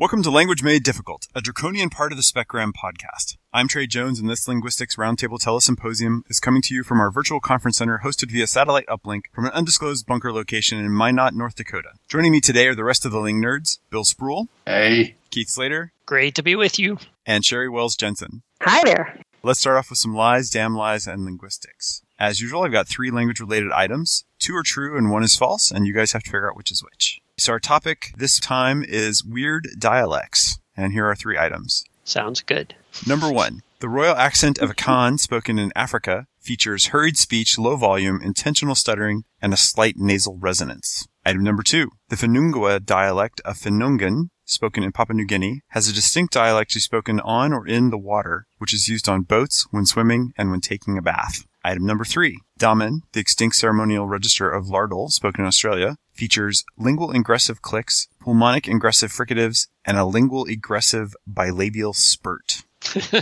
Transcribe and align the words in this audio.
Welcome 0.00 0.22
to 0.22 0.30
Language 0.30 0.62
Made 0.62 0.82
Difficult, 0.82 1.28
a 1.34 1.42
draconian 1.42 1.90
part 1.90 2.10
of 2.10 2.16
the 2.16 2.22
Specgram 2.22 2.72
podcast. 2.72 3.36
I'm 3.52 3.68
Trey 3.68 3.86
Jones, 3.86 4.18
and 4.18 4.30
this 4.30 4.48
Linguistics 4.48 4.96
Roundtable 4.96 5.38
Telesymposium 5.38 6.22
is 6.30 6.40
coming 6.40 6.62
to 6.62 6.74
you 6.74 6.82
from 6.82 7.00
our 7.00 7.10
virtual 7.10 7.38
conference 7.38 7.76
center 7.76 8.00
hosted 8.02 8.30
via 8.30 8.46
satellite 8.46 8.86
uplink 8.86 9.24
from 9.34 9.44
an 9.44 9.52
undisclosed 9.52 10.06
bunker 10.06 10.32
location 10.32 10.78
in 10.78 10.90
Minot, 10.96 11.34
North 11.34 11.54
Dakota. 11.54 11.90
Joining 12.08 12.32
me 12.32 12.40
today 12.40 12.66
are 12.68 12.74
the 12.74 12.82
rest 12.82 13.04
of 13.04 13.12
the 13.12 13.20
Ling 13.20 13.42
Nerds, 13.42 13.78
Bill 13.90 14.04
Spruill, 14.04 14.46
Hey. 14.64 15.16
Keith 15.28 15.50
Slater, 15.50 15.92
Great 16.06 16.34
to 16.36 16.42
be 16.42 16.56
with 16.56 16.78
you. 16.78 16.96
and 17.26 17.44
Sherry 17.44 17.68
Wells 17.68 17.94
Jensen. 17.94 18.40
Hi 18.62 18.82
there. 18.86 19.20
Let's 19.42 19.60
start 19.60 19.76
off 19.76 19.90
with 19.90 19.98
some 19.98 20.14
lies, 20.14 20.48
damn 20.48 20.74
lies, 20.74 21.06
and 21.06 21.26
linguistics. 21.26 22.00
As 22.18 22.40
usual, 22.40 22.62
I've 22.62 22.72
got 22.72 22.88
three 22.88 23.10
language 23.10 23.40
related 23.40 23.70
items. 23.70 24.24
Two 24.40 24.56
are 24.56 24.62
true 24.62 24.96
and 24.96 25.10
one 25.10 25.22
is 25.22 25.36
false, 25.36 25.70
and 25.70 25.86
you 25.86 25.92
guys 25.92 26.12
have 26.12 26.22
to 26.22 26.30
figure 26.30 26.50
out 26.50 26.56
which 26.56 26.72
is 26.72 26.82
which. 26.82 27.20
So 27.38 27.52
our 27.52 27.60
topic 27.60 28.12
this 28.16 28.40
time 28.40 28.82
is 28.82 29.22
weird 29.22 29.68
dialects, 29.78 30.58
and 30.74 30.92
here 30.94 31.06
are 31.06 31.14
three 31.14 31.38
items. 31.38 31.84
Sounds 32.04 32.40
good. 32.40 32.74
Number 33.06 33.30
one, 33.30 33.60
the 33.80 33.88
royal 33.88 34.16
accent 34.16 34.58
of 34.58 34.70
Akan 34.70 35.18
spoken 35.18 35.58
in 35.58 35.72
Africa 35.76 36.26
features 36.40 36.86
hurried 36.86 37.18
speech, 37.18 37.58
low 37.58 37.76
volume, 37.76 38.20
intentional 38.22 38.74
stuttering, 38.74 39.24
and 39.42 39.52
a 39.52 39.58
slight 39.58 39.96
nasal 39.98 40.38
resonance. 40.38 41.06
Item 41.24 41.44
number 41.44 41.62
two, 41.62 41.90
the 42.08 42.16
Finungwa 42.16 42.84
dialect 42.84 43.42
of 43.44 43.58
Finongan, 43.58 44.30
spoken 44.46 44.82
in 44.82 44.90
Papua 44.90 45.14
New 45.16 45.26
Guinea, 45.26 45.60
has 45.68 45.86
a 45.86 45.92
distinct 45.92 46.32
dialect 46.32 46.70
to 46.70 46.80
spoken 46.80 47.20
on 47.20 47.52
or 47.52 47.66
in 47.66 47.90
the 47.90 47.98
water, 47.98 48.46
which 48.56 48.72
is 48.72 48.88
used 48.88 49.08
on 49.08 49.22
boats, 49.22 49.66
when 49.70 49.84
swimming, 49.84 50.32
and 50.36 50.50
when 50.50 50.60
taking 50.60 50.96
a 50.96 51.02
bath. 51.02 51.44
Item 51.62 51.84
number 51.84 52.04
three, 52.04 52.38
Damin, 52.58 53.00
the 53.12 53.20
extinct 53.20 53.56
ceremonial 53.56 54.06
register 54.06 54.50
of 54.50 54.66
Lardil, 54.66 55.10
spoken 55.10 55.42
in 55.42 55.46
Australia, 55.46 55.96
features 56.12 56.64
lingual 56.78 57.10
ingressive 57.10 57.60
clicks, 57.60 58.08
pulmonic 58.18 58.66
ingressive 58.66 59.12
fricatives, 59.12 59.68
and 59.84 59.98
a 59.98 60.04
lingual 60.04 60.46
egressive 60.46 61.14
bilabial 61.30 61.94
spurt. 61.94 62.62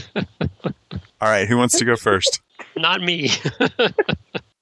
All 1.21 1.29
right, 1.29 1.49
who 1.49 1.57
wants 1.57 1.77
to 1.79 1.85
go 1.85 1.97
first? 1.97 2.41
Not 2.77 3.01
me. 3.01 3.31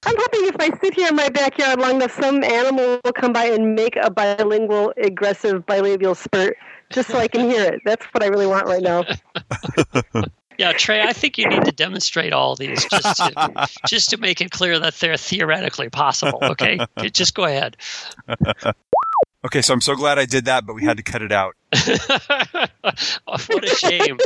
I'm 0.06 0.14
hoping 0.16 0.46
if 0.46 0.56
I 0.58 0.70
sit 0.80 0.94
here 0.94 1.08
in 1.08 1.16
my 1.16 1.28
backyard 1.28 1.78
long 1.78 1.96
enough, 1.96 2.12
some 2.12 2.42
animal 2.44 3.00
will 3.04 3.12
come 3.12 3.32
by 3.32 3.46
and 3.46 3.74
make 3.74 3.96
a 3.96 4.10
bilingual, 4.10 4.94
aggressive, 4.96 5.66
bilabial 5.66 6.16
spurt 6.16 6.56
just 6.90 7.10
so 7.10 7.18
I 7.18 7.28
can 7.28 7.50
hear 7.50 7.62
it. 7.64 7.80
That's 7.84 8.06
what 8.06 8.22
I 8.22 8.28
really 8.28 8.46
want 8.46 8.66
right 8.66 8.82
now. 8.82 9.04
yeah, 10.58 10.72
Trey, 10.72 11.02
I 11.02 11.12
think 11.12 11.38
you 11.38 11.48
need 11.48 11.64
to 11.64 11.72
demonstrate 11.72 12.32
all 12.32 12.56
these 12.56 12.84
just 12.86 13.16
to, 13.16 13.68
just 13.88 14.10
to 14.10 14.16
make 14.16 14.40
it 14.40 14.50
clear 14.50 14.78
that 14.78 14.94
they're 14.94 15.16
theoretically 15.16 15.88
possible. 15.88 16.38
Okay, 16.42 16.78
just 17.12 17.34
go 17.34 17.44
ahead. 17.44 17.76
Okay, 19.44 19.62
so 19.62 19.74
I'm 19.74 19.80
so 19.80 19.94
glad 19.94 20.18
I 20.18 20.26
did 20.26 20.46
that, 20.46 20.66
but 20.66 20.74
we 20.74 20.84
had 20.84 20.96
to 20.96 21.02
cut 21.02 21.22
it 21.22 21.32
out. 21.32 21.54
Oh, 23.28 23.38
what 23.48 23.64
a 23.64 23.74
shame. 23.74 24.18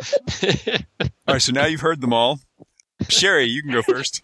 All 1.26 1.34
right, 1.34 1.42
so 1.42 1.52
now 1.52 1.64
you've 1.64 1.80
heard 1.80 2.02
them 2.02 2.12
all. 2.12 2.40
Sherry, 3.08 3.46
you 3.46 3.62
can 3.62 3.72
go 3.72 3.80
first. 3.80 4.22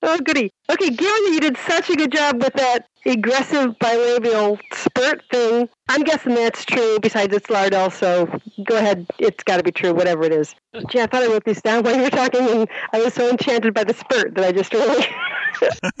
Oh, 0.00 0.18
goody. 0.18 0.52
Okay, 0.70 0.90
given 0.90 0.98
that 0.98 1.30
you 1.32 1.40
did 1.40 1.56
such 1.56 1.90
a 1.90 1.96
good 1.96 2.12
job 2.12 2.40
with 2.40 2.52
that 2.54 2.88
aggressive 3.06 3.78
bilabial 3.78 4.58
spurt 4.72 5.22
thing, 5.30 5.68
I'm 5.88 6.02
guessing 6.02 6.34
that's 6.34 6.64
true. 6.64 6.98
Besides, 7.00 7.34
it's 7.34 7.48
Lardil, 7.48 7.92
so 7.92 8.26
go 8.64 8.76
ahead. 8.76 9.06
It's 9.18 9.42
got 9.44 9.58
to 9.58 9.62
be 9.62 9.72
true, 9.72 9.92
whatever 9.92 10.24
it 10.24 10.32
is. 10.32 10.54
Gee, 10.88 11.00
I 11.00 11.06
thought 11.06 11.22
I 11.22 11.26
wrote 11.26 11.44
these 11.44 11.62
down 11.62 11.82
while 11.84 11.96
you 11.96 12.02
were 12.02 12.10
talking, 12.10 12.48
and 12.48 12.68
I 12.92 13.02
was 13.02 13.14
so 13.14 13.28
enchanted 13.28 13.74
by 13.74 13.84
the 13.84 13.94
spurt 13.94 14.34
that 14.34 14.44
I 14.44 14.52
just 14.52 14.72
really. 14.72 15.06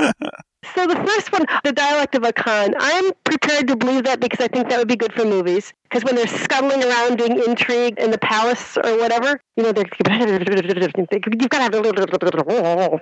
so 0.74 0.86
the 0.86 0.96
first 0.96 1.32
one, 1.32 1.44
the 1.64 1.72
dialect 1.72 2.14
of 2.14 2.22
Akan, 2.22 2.74
I'm 2.78 3.12
prepared 3.24 3.68
to 3.68 3.76
believe 3.76 4.04
that 4.04 4.20
because 4.20 4.40
I 4.40 4.48
think 4.48 4.68
that 4.68 4.78
would 4.78 4.88
be 4.88 4.96
good 4.96 5.12
for 5.12 5.24
movies. 5.24 5.72
Because 5.84 6.04
when 6.04 6.14
they're 6.14 6.26
scuttling 6.26 6.82
around 6.84 7.18
doing 7.18 7.42
intrigue 7.42 7.98
in 7.98 8.10
the 8.10 8.18
palace 8.18 8.76
or 8.76 8.96
whatever, 8.98 9.40
you 9.56 9.64
know, 9.64 9.72
they're 9.72 9.84
you've 9.84 10.08
got 11.50 11.58
to 11.58 11.62
have 11.62 11.74
a 11.74 11.80
little 11.80 12.06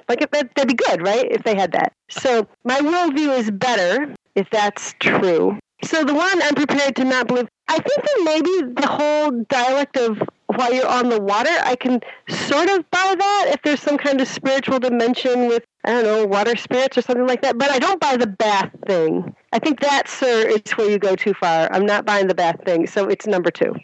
like 0.08 0.30
that, 0.30 0.54
that'd 0.54 0.68
be 0.68 0.74
good, 0.74 1.02
right? 1.02 1.30
If 1.30 1.44
they 1.44 1.54
had 1.54 1.72
that. 1.72 1.92
So 2.08 2.48
my 2.64 2.80
worldview 2.80 3.38
is 3.38 3.50
better 3.50 4.14
if 4.34 4.48
that's 4.50 4.94
true. 4.98 5.58
So 5.84 6.04
the 6.04 6.14
one 6.14 6.42
I'm 6.42 6.54
prepared 6.54 6.96
to 6.96 7.04
not 7.04 7.28
believe. 7.28 7.48
I 7.68 7.78
think 7.78 8.02
that 8.02 8.22
maybe 8.24 8.72
the 8.80 8.86
whole 8.86 9.30
dialect 9.48 9.96
of 9.96 10.20
while 10.46 10.74
you're 10.74 10.88
on 10.88 11.08
the 11.08 11.20
water, 11.20 11.50
I 11.62 11.76
can 11.76 12.00
sort 12.28 12.68
of 12.68 12.90
buy 12.90 13.14
that 13.16 13.46
if 13.50 13.62
there's 13.62 13.80
some 13.80 13.96
kind 13.96 14.20
of 14.20 14.26
spiritual 14.26 14.78
dimension 14.78 15.46
with 15.46 15.64
I 15.84 15.92
don't 15.92 16.04
know 16.04 16.26
water 16.26 16.56
spirits 16.56 16.98
or 16.98 17.02
something 17.02 17.26
like 17.26 17.42
that. 17.42 17.58
But 17.58 17.70
I 17.70 17.78
don't 17.78 18.00
buy 18.00 18.16
the 18.16 18.26
bath 18.26 18.70
thing. 18.86 19.34
I 19.52 19.58
think 19.58 19.80
that, 19.80 20.08
sir, 20.08 20.48
is 20.48 20.70
where 20.72 20.90
you 20.90 20.98
go 20.98 21.16
too 21.16 21.34
far. 21.34 21.72
I'm 21.72 21.86
not 21.86 22.04
buying 22.04 22.26
the 22.26 22.34
bath 22.34 22.62
thing, 22.64 22.86
so 22.86 23.06
it's 23.06 23.26
number 23.26 23.50
two. 23.50 23.74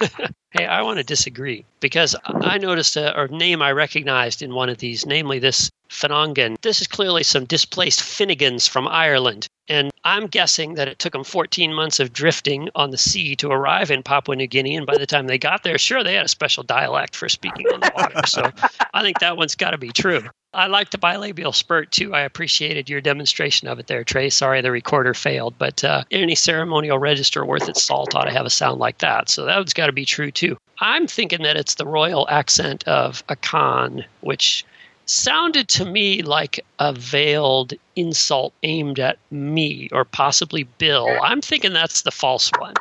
hey, 0.50 0.66
I 0.66 0.82
want 0.82 0.98
to 0.98 1.04
disagree 1.04 1.64
because 1.80 2.16
I 2.24 2.58
noticed 2.58 2.96
a, 2.96 3.18
a, 3.20 3.28
name 3.28 3.62
I 3.62 3.72
recognized 3.72 4.42
in 4.42 4.54
one 4.54 4.68
of 4.68 4.78
these, 4.78 5.06
namely 5.06 5.38
this 5.38 5.70
Finongan. 5.88 6.56
This 6.62 6.80
is 6.80 6.86
clearly 6.86 7.22
some 7.22 7.44
displaced 7.44 8.00
Finnegans 8.00 8.68
from 8.68 8.88
Ireland. 8.88 9.46
And 9.68 9.90
I'm 10.08 10.26
guessing 10.26 10.76
that 10.76 10.88
it 10.88 10.98
took 10.98 11.12
them 11.12 11.22
14 11.22 11.74
months 11.74 12.00
of 12.00 12.14
drifting 12.14 12.70
on 12.74 12.90
the 12.90 12.96
sea 12.96 13.36
to 13.36 13.50
arrive 13.50 13.90
in 13.90 14.02
Papua 14.02 14.36
New 14.36 14.46
Guinea. 14.46 14.76
And 14.76 14.86
by 14.86 14.96
the 14.96 15.04
time 15.04 15.26
they 15.26 15.36
got 15.36 15.64
there, 15.64 15.76
sure, 15.76 16.02
they 16.02 16.14
had 16.14 16.24
a 16.24 16.28
special 16.28 16.62
dialect 16.62 17.14
for 17.14 17.28
speaking 17.28 17.66
on 17.66 17.80
the 17.80 17.92
water. 17.94 18.26
So 18.26 18.50
I 18.94 19.02
think 19.02 19.18
that 19.18 19.36
one's 19.36 19.54
got 19.54 19.72
to 19.72 19.78
be 19.78 19.92
true. 19.92 20.22
I 20.54 20.68
like 20.68 20.88
the 20.88 20.96
bilabial 20.96 21.54
spurt 21.54 21.92
too. 21.92 22.14
I 22.14 22.22
appreciated 22.22 22.88
your 22.88 23.02
demonstration 23.02 23.68
of 23.68 23.78
it 23.80 23.86
there, 23.86 24.02
Trey. 24.02 24.30
Sorry 24.30 24.62
the 24.62 24.72
recorder 24.72 25.12
failed, 25.12 25.58
but 25.58 25.84
uh, 25.84 26.04
any 26.10 26.34
ceremonial 26.34 26.98
register 26.98 27.44
worth 27.44 27.68
its 27.68 27.82
salt 27.82 28.14
ought 28.14 28.24
to 28.24 28.32
have 28.32 28.46
a 28.46 28.50
sound 28.50 28.80
like 28.80 28.98
that. 28.98 29.28
So 29.28 29.44
that 29.44 29.58
one's 29.58 29.74
got 29.74 29.86
to 29.86 29.92
be 29.92 30.06
true 30.06 30.30
too. 30.30 30.56
I'm 30.80 31.06
thinking 31.06 31.42
that 31.42 31.58
it's 31.58 31.74
the 31.74 31.86
royal 31.86 32.26
accent 32.30 32.88
of 32.88 33.26
Akan, 33.26 34.06
which 34.22 34.64
sounded 35.08 35.68
to 35.68 35.84
me 35.84 36.22
like 36.22 36.60
a 36.78 36.92
veiled 36.92 37.74
insult 37.96 38.52
aimed 38.62 38.98
at 38.98 39.18
me 39.30 39.88
or 39.92 40.04
possibly 40.04 40.64
Bill. 40.64 41.08
I'm 41.22 41.40
thinking 41.40 41.72
that's 41.72 42.02
the 42.02 42.10
false 42.10 42.50
one. 42.58 42.74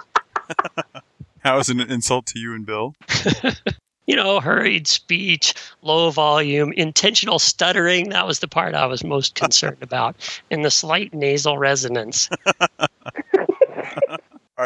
How 1.39 1.59
is 1.59 1.69
it 1.69 1.79
an 1.79 1.89
insult 1.91 2.25
to 2.27 2.39
you 2.39 2.53
and 2.53 2.65
Bill? 2.65 2.93
you 4.07 4.15
know, 4.15 4.39
hurried 4.39 4.88
speech, 4.88 5.53
low 5.81 6.09
volume, 6.09 6.73
intentional 6.73 7.39
stuttering. 7.39 8.09
That 8.09 8.27
was 8.27 8.39
the 8.39 8.47
part 8.47 8.73
I 8.73 8.85
was 8.85 9.03
most 9.03 9.35
concerned 9.35 9.81
about, 9.81 10.15
and 10.51 10.65
the 10.65 10.71
slight 10.71 11.13
nasal 11.13 11.57
resonance. 11.57 12.29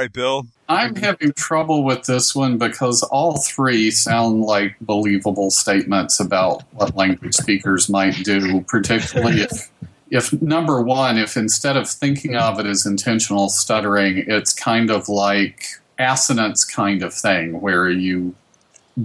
Right, 0.02 0.12
Bill. 0.12 0.48
I'm 0.68 0.96
having 0.96 1.32
trouble 1.34 1.84
with 1.84 2.06
this 2.06 2.34
one 2.34 2.58
because 2.58 3.04
all 3.04 3.40
three 3.40 3.92
sound 3.92 4.42
like 4.42 4.76
believable 4.82 5.52
statements 5.52 6.20
about 6.20 6.64
what 6.72 6.96
language 6.96 7.36
speakers 7.36 7.88
might 7.88 8.16
do, 8.24 8.62
particularly 8.62 9.42
if 9.42 9.70
if 10.10 10.34
number 10.42 10.82
one, 10.82 11.20
if 11.20 11.38
instead 11.38 11.78
of 11.78 11.88
thinking 11.88 12.36
of 12.36 12.60
it 12.60 12.66
as 12.66 12.84
intentional 12.84 13.50
stuttering, 13.50 14.24
it's 14.26 14.54
kind 14.54 14.90
of 14.90 15.08
like 15.08 15.68
assonance 16.00 16.66
kind 16.66 17.04
of 17.04 17.14
thing 17.14 17.62
where 17.62 17.88
you 17.88 18.34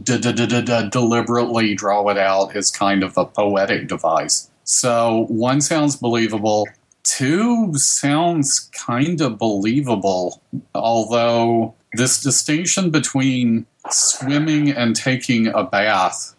deliberately 0.02 1.74
draw 1.74 2.08
it 2.08 2.16
out 2.16 2.56
as 2.56 2.70
kind 2.70 3.02
of 3.02 3.18
a 3.18 3.26
poetic 3.26 3.86
device. 3.86 4.48
So 4.64 5.26
one 5.28 5.60
sounds 5.60 5.96
believable. 5.96 6.66
Two 7.08 7.72
sounds 7.74 8.70
kind 8.72 9.20
of 9.20 9.38
believable, 9.38 10.42
although 10.74 11.74
this 11.92 12.20
distinction 12.20 12.90
between 12.90 13.66
swimming 13.90 14.70
and 14.70 14.96
taking 14.96 15.46
a 15.46 15.62
bath 15.62 16.34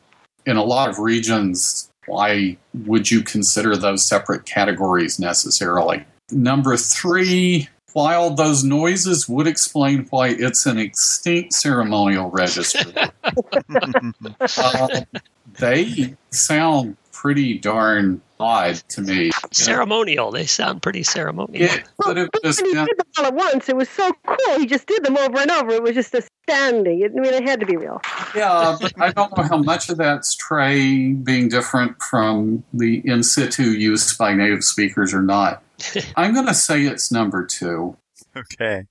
in 0.45 0.57
a 0.57 0.63
lot 0.63 0.89
of 0.89 0.99
regions, 0.99 1.89
why 2.05 2.57
would 2.73 3.09
you 3.09 3.21
consider 3.21 3.75
those 3.77 4.07
separate 4.07 4.45
categories 4.45 5.19
necessarily? 5.19 6.05
Number 6.31 6.75
three, 6.75 7.69
while 7.93 8.31
those 8.31 8.63
noises 8.63 9.27
would 9.29 9.47
explain 9.47 10.05
why 10.09 10.29
it's 10.29 10.65
an 10.65 10.77
extinct 10.77 11.53
ceremonial 11.53 12.29
register, 12.29 13.09
uh, 13.23 15.01
they 15.59 16.15
sound 16.31 16.97
pretty 17.17 17.57
darn 17.57 18.21
odd 18.39 18.75
to 18.89 19.01
me. 19.01 19.31
Ceremonial. 19.51 20.31
They 20.31 20.45
sound 20.45 20.83
pretty 20.83 21.01
ceremonial. 21.01 21.65
Yeah, 21.65 21.83
but 21.97 22.17
it 22.17 22.29
just, 22.43 22.61
he 22.61 22.71
did 22.71 22.75
them 22.75 23.07
all 23.17 23.25
at 23.25 23.33
once. 23.33 23.67
It 23.67 23.75
was 23.75 23.89
so 23.89 24.11
cool. 24.25 24.59
He 24.59 24.67
just 24.67 24.85
did 24.85 25.03
them 25.03 25.17
over 25.17 25.39
and 25.39 25.49
over. 25.49 25.71
It 25.71 25.81
was 25.81 25.95
just 25.95 26.13
astounding. 26.13 27.03
I 27.03 27.07
mean, 27.07 27.33
it 27.33 27.43
had 27.43 27.59
to 27.59 27.65
be 27.65 27.75
real. 27.75 27.99
Yeah, 28.35 28.77
but 28.79 28.93
I 29.01 29.11
don't 29.11 29.35
know 29.35 29.43
how 29.43 29.57
much 29.57 29.89
of 29.89 29.97
that's 29.97 30.35
Trey 30.35 31.13
being 31.13 31.49
different 31.49 32.01
from 32.03 32.63
the 32.71 33.01
in 33.03 33.23
situ 33.23 33.63
use 33.63 34.15
by 34.15 34.33
native 34.35 34.63
speakers 34.63 35.11
or 35.11 35.23
not. 35.23 35.63
I'm 36.15 36.35
going 36.35 36.47
to 36.47 36.53
say 36.53 36.83
it's 36.83 37.11
number 37.11 37.45
two. 37.45 37.97
Okay. 38.35 38.83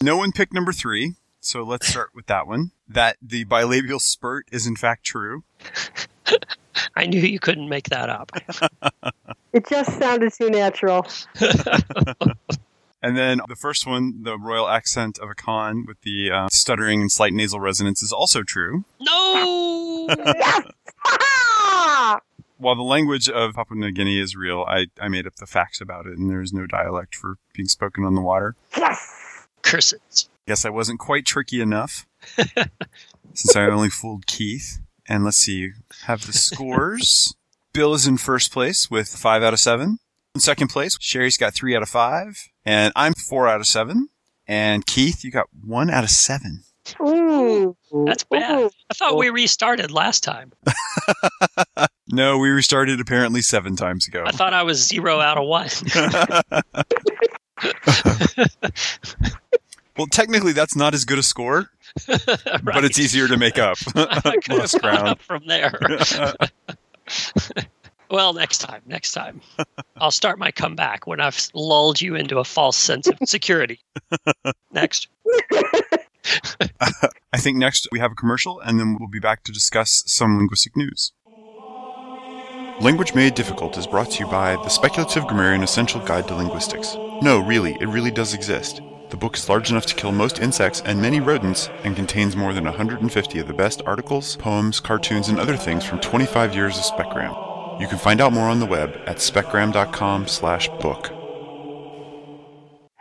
no 0.00 0.16
one 0.16 0.30
picked 0.30 0.52
number 0.52 0.72
three, 0.72 1.14
so 1.40 1.64
let's 1.64 1.88
start 1.88 2.10
with 2.14 2.26
that 2.26 2.46
one. 2.46 2.70
That 2.88 3.16
the 3.20 3.44
bilabial 3.44 4.00
spurt 4.00 4.46
is 4.52 4.66
in 4.68 4.76
fact 4.76 5.04
true. 5.04 5.42
I 6.96 7.06
knew 7.06 7.20
you 7.20 7.38
couldn't 7.38 7.68
make 7.68 7.88
that 7.90 8.08
up. 8.08 8.32
it 9.52 9.68
just 9.68 9.98
sounded 9.98 10.32
too 10.32 10.50
natural. 10.50 11.06
And 13.02 13.16
then 13.16 13.40
the 13.48 13.56
first 13.56 13.86
one, 13.86 14.24
the 14.24 14.38
royal 14.38 14.68
accent 14.68 15.18
of 15.18 15.30
Akan 15.30 15.86
with 15.86 16.02
the 16.02 16.30
uh, 16.30 16.48
stuttering 16.52 17.00
and 17.00 17.10
slight 17.10 17.32
nasal 17.32 17.58
resonance, 17.58 18.02
is 18.02 18.12
also 18.12 18.42
true. 18.42 18.84
No! 19.00 20.06
yes! 20.08 20.66
While 22.58 22.76
the 22.76 22.82
language 22.82 23.26
of 23.30 23.54
Papua 23.54 23.80
New 23.80 23.90
Guinea 23.90 24.20
is 24.20 24.36
real, 24.36 24.66
I, 24.68 24.88
I 25.00 25.08
made 25.08 25.26
up 25.26 25.36
the 25.36 25.46
facts 25.46 25.80
about 25.80 26.06
it, 26.06 26.18
and 26.18 26.28
there 26.28 26.42
is 26.42 26.52
no 26.52 26.66
dialect 26.66 27.14
for 27.14 27.36
being 27.54 27.68
spoken 27.68 28.04
on 28.04 28.14
the 28.14 28.20
water. 28.20 28.54
yes! 28.76 29.46
Curses. 29.62 30.28
Guess 30.46 30.66
I 30.66 30.70
wasn't 30.70 31.00
quite 31.00 31.24
tricky 31.24 31.62
enough, 31.62 32.06
since 33.32 33.56
I 33.56 33.62
only 33.64 33.88
fooled 33.88 34.26
Keith. 34.26 34.80
And 35.10 35.24
let's 35.24 35.38
see, 35.38 35.54
you 35.54 35.72
have 36.04 36.24
the 36.24 36.32
scores. 36.32 37.34
Bill 37.72 37.94
is 37.94 38.06
in 38.06 38.16
first 38.16 38.52
place 38.52 38.88
with 38.90 39.08
five 39.08 39.42
out 39.42 39.52
of 39.52 39.58
seven. 39.58 39.98
In 40.36 40.40
second 40.40 40.68
place, 40.68 40.96
Sherry's 41.00 41.36
got 41.36 41.52
three 41.52 41.74
out 41.74 41.82
of 41.82 41.88
five, 41.88 42.48
and 42.64 42.92
I'm 42.94 43.14
four 43.14 43.48
out 43.48 43.60
of 43.60 43.66
seven. 43.66 44.08
And 44.46 44.86
Keith, 44.86 45.24
you 45.24 45.32
got 45.32 45.48
one 45.64 45.90
out 45.90 46.04
of 46.04 46.10
seven. 46.10 46.62
Ooh. 47.00 47.76
That's 48.06 48.22
bad. 48.22 48.60
Ooh. 48.60 48.70
I 48.88 48.94
thought 48.94 49.18
we 49.18 49.30
restarted 49.30 49.90
last 49.90 50.22
time. 50.22 50.52
No, 52.12 52.38
we 52.38 52.48
restarted 52.48 53.00
apparently 53.00 53.40
seven 53.40 53.76
times 53.76 54.08
ago. 54.08 54.24
I 54.26 54.32
thought 54.32 54.52
I 54.52 54.64
was 54.64 54.84
zero 54.84 55.20
out 55.20 55.38
of 55.38 55.46
one. 55.46 55.68
well, 59.96 60.08
technically, 60.08 60.52
that's 60.52 60.74
not 60.74 60.92
as 60.92 61.04
good 61.04 61.20
a 61.20 61.22
score, 61.22 61.70
but 62.06 62.84
it's 62.84 62.98
easier 62.98 63.28
to 63.28 63.36
make 63.36 63.58
up. 63.58 63.78
I 63.96 64.36
could 64.42 64.44
have 64.52 64.58
Less 64.58 64.72
gone 64.72 64.80
ground. 64.80 65.08
up 65.08 65.22
from 65.22 65.46
there. 65.46 65.78
well, 68.10 68.32
next 68.32 68.58
time, 68.58 68.82
next 68.86 69.12
time. 69.12 69.40
I'll 69.96 70.10
start 70.10 70.38
my 70.38 70.50
comeback 70.50 71.06
when 71.06 71.20
I've 71.20 71.48
lulled 71.54 72.00
you 72.00 72.14
into 72.14 72.38
a 72.38 72.44
false 72.44 72.76
sense 72.76 73.06
of 73.06 73.16
security. 73.24 73.80
Next. 74.72 75.08
I 77.32 77.38
think 77.38 77.56
next 77.58 77.88
we 77.92 77.98
have 77.98 78.12
a 78.12 78.16
commercial, 78.16 78.60
and 78.60 78.78
then 78.78 78.96
we'll 78.98 79.08
be 79.08 79.20
back 79.20 79.42
to 79.44 79.52
discuss 79.52 80.02
some 80.06 80.36
linguistic 80.36 80.76
news. 80.76 81.12
Language 82.80 83.14
Made 83.14 83.34
Difficult 83.34 83.76
is 83.76 83.86
brought 83.86 84.10
to 84.12 84.24
you 84.24 84.30
by 84.30 84.56
The 84.56 84.70
Speculative 84.70 85.24
Grammarian 85.26 85.62
Essential 85.62 86.00
Guide 86.00 86.26
to 86.28 86.34
Linguistics. 86.34 86.94
No, 87.20 87.44
really, 87.44 87.76
it 87.78 87.86
really 87.86 88.10
does 88.10 88.32
exist. 88.32 88.80
The 89.10 89.16
book 89.16 89.36
is 89.36 89.48
large 89.48 89.72
enough 89.72 89.86
to 89.86 89.96
kill 89.96 90.12
most 90.12 90.38
insects 90.38 90.82
and 90.86 91.02
many 91.02 91.18
rodents 91.18 91.68
and 91.82 91.96
contains 91.96 92.36
more 92.36 92.52
than 92.52 92.62
150 92.62 93.40
of 93.40 93.48
the 93.48 93.52
best 93.52 93.82
articles, 93.84 94.36
poems, 94.36 94.78
cartoons, 94.78 95.28
and 95.28 95.40
other 95.40 95.56
things 95.56 95.84
from 95.84 95.98
25 95.98 96.54
years 96.54 96.78
of 96.78 96.84
Specgram. 96.84 97.80
You 97.80 97.88
can 97.88 97.98
find 97.98 98.20
out 98.20 98.32
more 98.32 98.48
on 98.48 98.60
the 98.60 98.66
web 98.66 98.96
at 99.06 99.16
specgram.com 99.16 100.28
slash 100.28 100.68
book. 100.80 101.10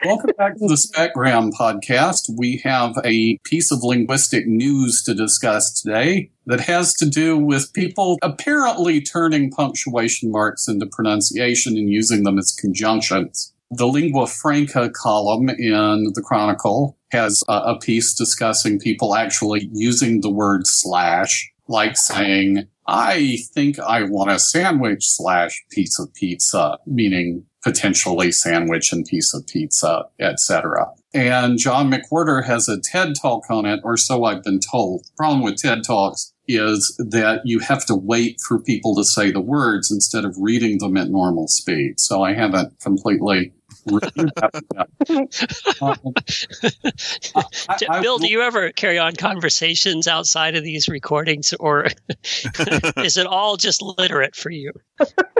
Welcome 0.03 0.31
back 0.35 0.53
to 0.53 0.67
the 0.67 0.73
Specgram 0.75 1.51
podcast. 1.51 2.31
We 2.35 2.59
have 2.63 2.95
a 3.05 3.37
piece 3.43 3.71
of 3.71 3.83
linguistic 3.83 4.47
news 4.47 5.03
to 5.03 5.13
discuss 5.13 5.79
today 5.79 6.31
that 6.47 6.61
has 6.61 6.95
to 6.95 7.05
do 7.07 7.37
with 7.37 7.71
people 7.73 8.17
apparently 8.23 8.99
turning 8.99 9.51
punctuation 9.51 10.31
marks 10.31 10.67
into 10.67 10.87
pronunciation 10.87 11.77
and 11.77 11.87
using 11.87 12.23
them 12.23 12.39
as 12.39 12.51
conjunctions. 12.51 13.53
The 13.71 13.87
lingua 13.87 14.25
franca 14.27 14.89
column 14.89 15.49
in 15.49 16.11
the 16.13 16.23
Chronicle 16.25 16.97
has 17.11 17.43
a, 17.47 17.53
a 17.53 17.79
piece 17.79 18.13
discussing 18.13 18.79
people 18.79 19.15
actually 19.15 19.69
using 19.71 20.21
the 20.21 20.31
word 20.31 20.61
slash, 20.65 21.51
like 21.67 21.95
saying, 21.95 22.67
I 22.87 23.37
think 23.53 23.79
I 23.79 24.03
want 24.03 24.31
a 24.31 24.39
sandwich 24.39 25.05
slash 25.07 25.63
piece 25.69 25.99
of 25.99 26.11
pizza, 26.15 26.79
meaning 26.87 27.45
potentially 27.63 28.31
sandwich 28.31 28.91
and 28.91 29.05
piece 29.05 29.33
of 29.33 29.45
pizza, 29.45 30.05
etc. 30.19 30.87
And 31.13 31.57
John 31.57 31.91
McWhorter 31.91 32.45
has 32.45 32.67
a 32.67 32.79
TED 32.79 33.13
talk 33.21 33.49
on 33.49 33.65
it, 33.65 33.81
or 33.83 33.97
so 33.97 34.23
I've 34.23 34.43
been 34.43 34.59
told. 34.59 35.03
The 35.03 35.11
problem 35.17 35.43
with 35.43 35.57
TED 35.57 35.83
talks 35.83 36.33
is 36.47 36.95
that 36.97 37.41
you 37.45 37.59
have 37.59 37.85
to 37.85 37.95
wait 37.95 38.39
for 38.47 38.59
people 38.59 38.95
to 38.95 39.03
say 39.03 39.31
the 39.31 39.41
words 39.41 39.91
instead 39.91 40.25
of 40.25 40.35
reading 40.39 40.79
them 40.79 40.97
at 40.97 41.09
normal 41.09 41.47
speed. 41.47 41.99
So 41.99 42.23
I 42.23 42.33
haven't 42.33 42.79
completely. 42.79 43.53
Um, 45.81 46.01
I- 47.35 47.77
D- 47.77 47.87
I- 47.89 48.01
Bill, 48.01 48.17
do 48.17 48.27
you 48.27 48.41
ever 48.41 48.71
carry 48.71 48.99
on 48.99 49.15
conversations 49.15 50.07
outside 50.07 50.55
of 50.55 50.63
these 50.63 50.87
recordings, 50.87 51.53
or 51.59 51.87
is 52.97 53.17
it 53.17 53.25
all 53.25 53.57
just 53.57 53.81
literate 53.81 54.35
for 54.35 54.49
you? 54.49 54.71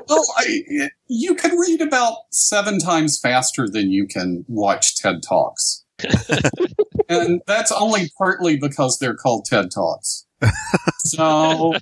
Well, 0.07 0.25
I, 0.37 0.89
you 1.07 1.35
can 1.35 1.57
read 1.57 1.81
about 1.81 2.17
seven 2.31 2.79
times 2.79 3.19
faster 3.19 3.67
than 3.69 3.91
you 3.91 4.07
can 4.07 4.45
watch 4.47 4.95
TED 4.97 5.21
Talks. 5.21 5.83
and 7.09 7.41
that's 7.45 7.71
only 7.71 8.09
partly 8.17 8.57
because 8.57 8.97
they're 8.99 9.15
called 9.15 9.45
TED 9.45 9.71
Talks. 9.71 10.25
So 10.99 11.73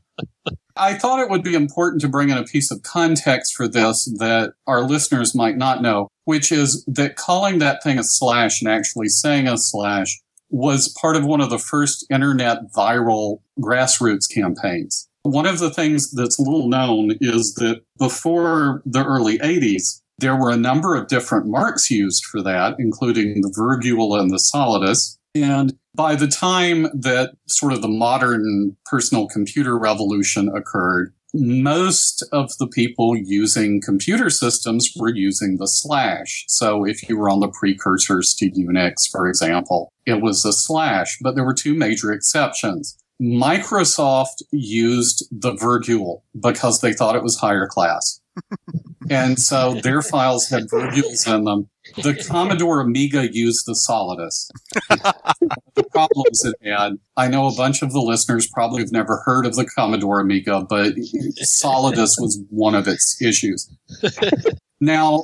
I 0.79 0.93
thought 0.93 1.19
it 1.19 1.29
would 1.29 1.43
be 1.43 1.55
important 1.55 2.01
to 2.01 2.07
bring 2.07 2.29
in 2.29 2.37
a 2.37 2.43
piece 2.43 2.71
of 2.71 2.83
context 2.83 3.55
for 3.55 3.67
this 3.67 4.05
that 4.19 4.53
our 4.65 4.83
listeners 4.83 5.35
might 5.35 5.57
not 5.57 5.81
know, 5.81 6.09
which 6.25 6.51
is 6.51 6.83
that 6.87 7.15
calling 7.15 7.59
that 7.59 7.83
thing 7.83 7.99
a 7.99 8.03
slash 8.03 8.61
and 8.61 8.71
actually 8.71 9.09
saying 9.09 9.47
a 9.47 9.57
slash 9.57 10.19
was 10.49 10.93
part 11.01 11.15
of 11.15 11.25
one 11.25 11.41
of 11.41 11.49
the 11.49 11.59
first 11.59 12.05
internet 12.09 12.71
viral 12.75 13.39
grassroots 13.59 14.33
campaigns. 14.33 15.09
One 15.23 15.45
of 15.45 15.59
the 15.59 15.69
things 15.69 16.11
that's 16.11 16.39
little 16.39 16.69
known 16.69 17.11
is 17.19 17.55
that 17.55 17.81
before 17.99 18.81
the 18.85 19.03
early 19.03 19.39
80s, 19.39 20.01
there 20.19 20.35
were 20.35 20.49
a 20.49 20.57
number 20.57 20.95
of 20.95 21.07
different 21.07 21.47
marks 21.47 21.91
used 21.91 22.25
for 22.25 22.41
that, 22.43 22.75
including 22.79 23.41
the 23.41 23.53
virgule 23.55 24.15
and 24.15 24.31
the 24.31 24.39
solidus. 24.39 25.17
And 25.35 25.77
by 25.97 26.15
the 26.15 26.27
time 26.27 26.83
that 26.93 27.31
sort 27.47 27.73
of 27.73 27.81
the 27.81 27.87
modern 27.87 28.77
personal 28.85 29.27
computer 29.27 29.77
revolution 29.77 30.47
occurred, 30.55 31.11
most 31.33 32.23
of 32.31 32.55
the 32.59 32.67
people 32.67 33.17
using 33.17 33.81
computer 33.81 34.29
systems 34.29 34.89
were 34.95 35.13
using 35.13 35.57
the 35.57 35.67
slash. 35.67 36.45
So 36.47 36.85
if 36.85 37.09
you 37.09 37.17
were 37.17 37.29
on 37.29 37.41
the 37.41 37.49
precursors 37.49 38.33
to 38.35 38.49
Unix, 38.51 39.09
for 39.11 39.27
example, 39.27 39.91
it 40.05 40.21
was 40.21 40.45
a 40.45 40.53
slash, 40.53 41.17
but 41.21 41.35
there 41.35 41.43
were 41.43 41.53
two 41.53 41.73
major 41.73 42.11
exceptions. 42.11 42.97
Microsoft 43.21 44.43
used 44.51 45.25
the 45.31 45.53
virgule 45.53 46.23
because 46.39 46.81
they 46.81 46.93
thought 46.93 47.15
it 47.15 47.23
was 47.23 47.37
higher 47.37 47.67
class. 47.67 48.21
and 49.09 49.39
so 49.39 49.73
their 49.81 50.03
files 50.03 50.47
had 50.47 50.69
virgules 50.69 51.27
in 51.27 51.43
them. 51.43 51.67
The 51.95 52.23
Commodore 52.27 52.81
Amiga 52.81 53.31
used 53.31 53.65
the 53.65 53.73
Solidus. 53.73 54.49
the 55.75 55.83
problems 55.91 56.45
it 56.45 56.55
had. 56.63 56.93
I 57.15 57.27
know 57.27 57.47
a 57.47 57.55
bunch 57.55 57.81
of 57.81 57.91
the 57.91 58.01
listeners 58.01 58.47
probably 58.47 58.81
have 58.81 58.91
never 58.91 59.21
heard 59.25 59.45
of 59.45 59.55
the 59.55 59.65
Commodore 59.65 60.19
Amiga, 60.19 60.65
but 60.69 60.93
Solidus 61.41 62.15
was 62.19 62.39
one 62.49 62.75
of 62.75 62.87
its 62.87 63.21
issues. 63.21 63.69
Now, 64.79 65.23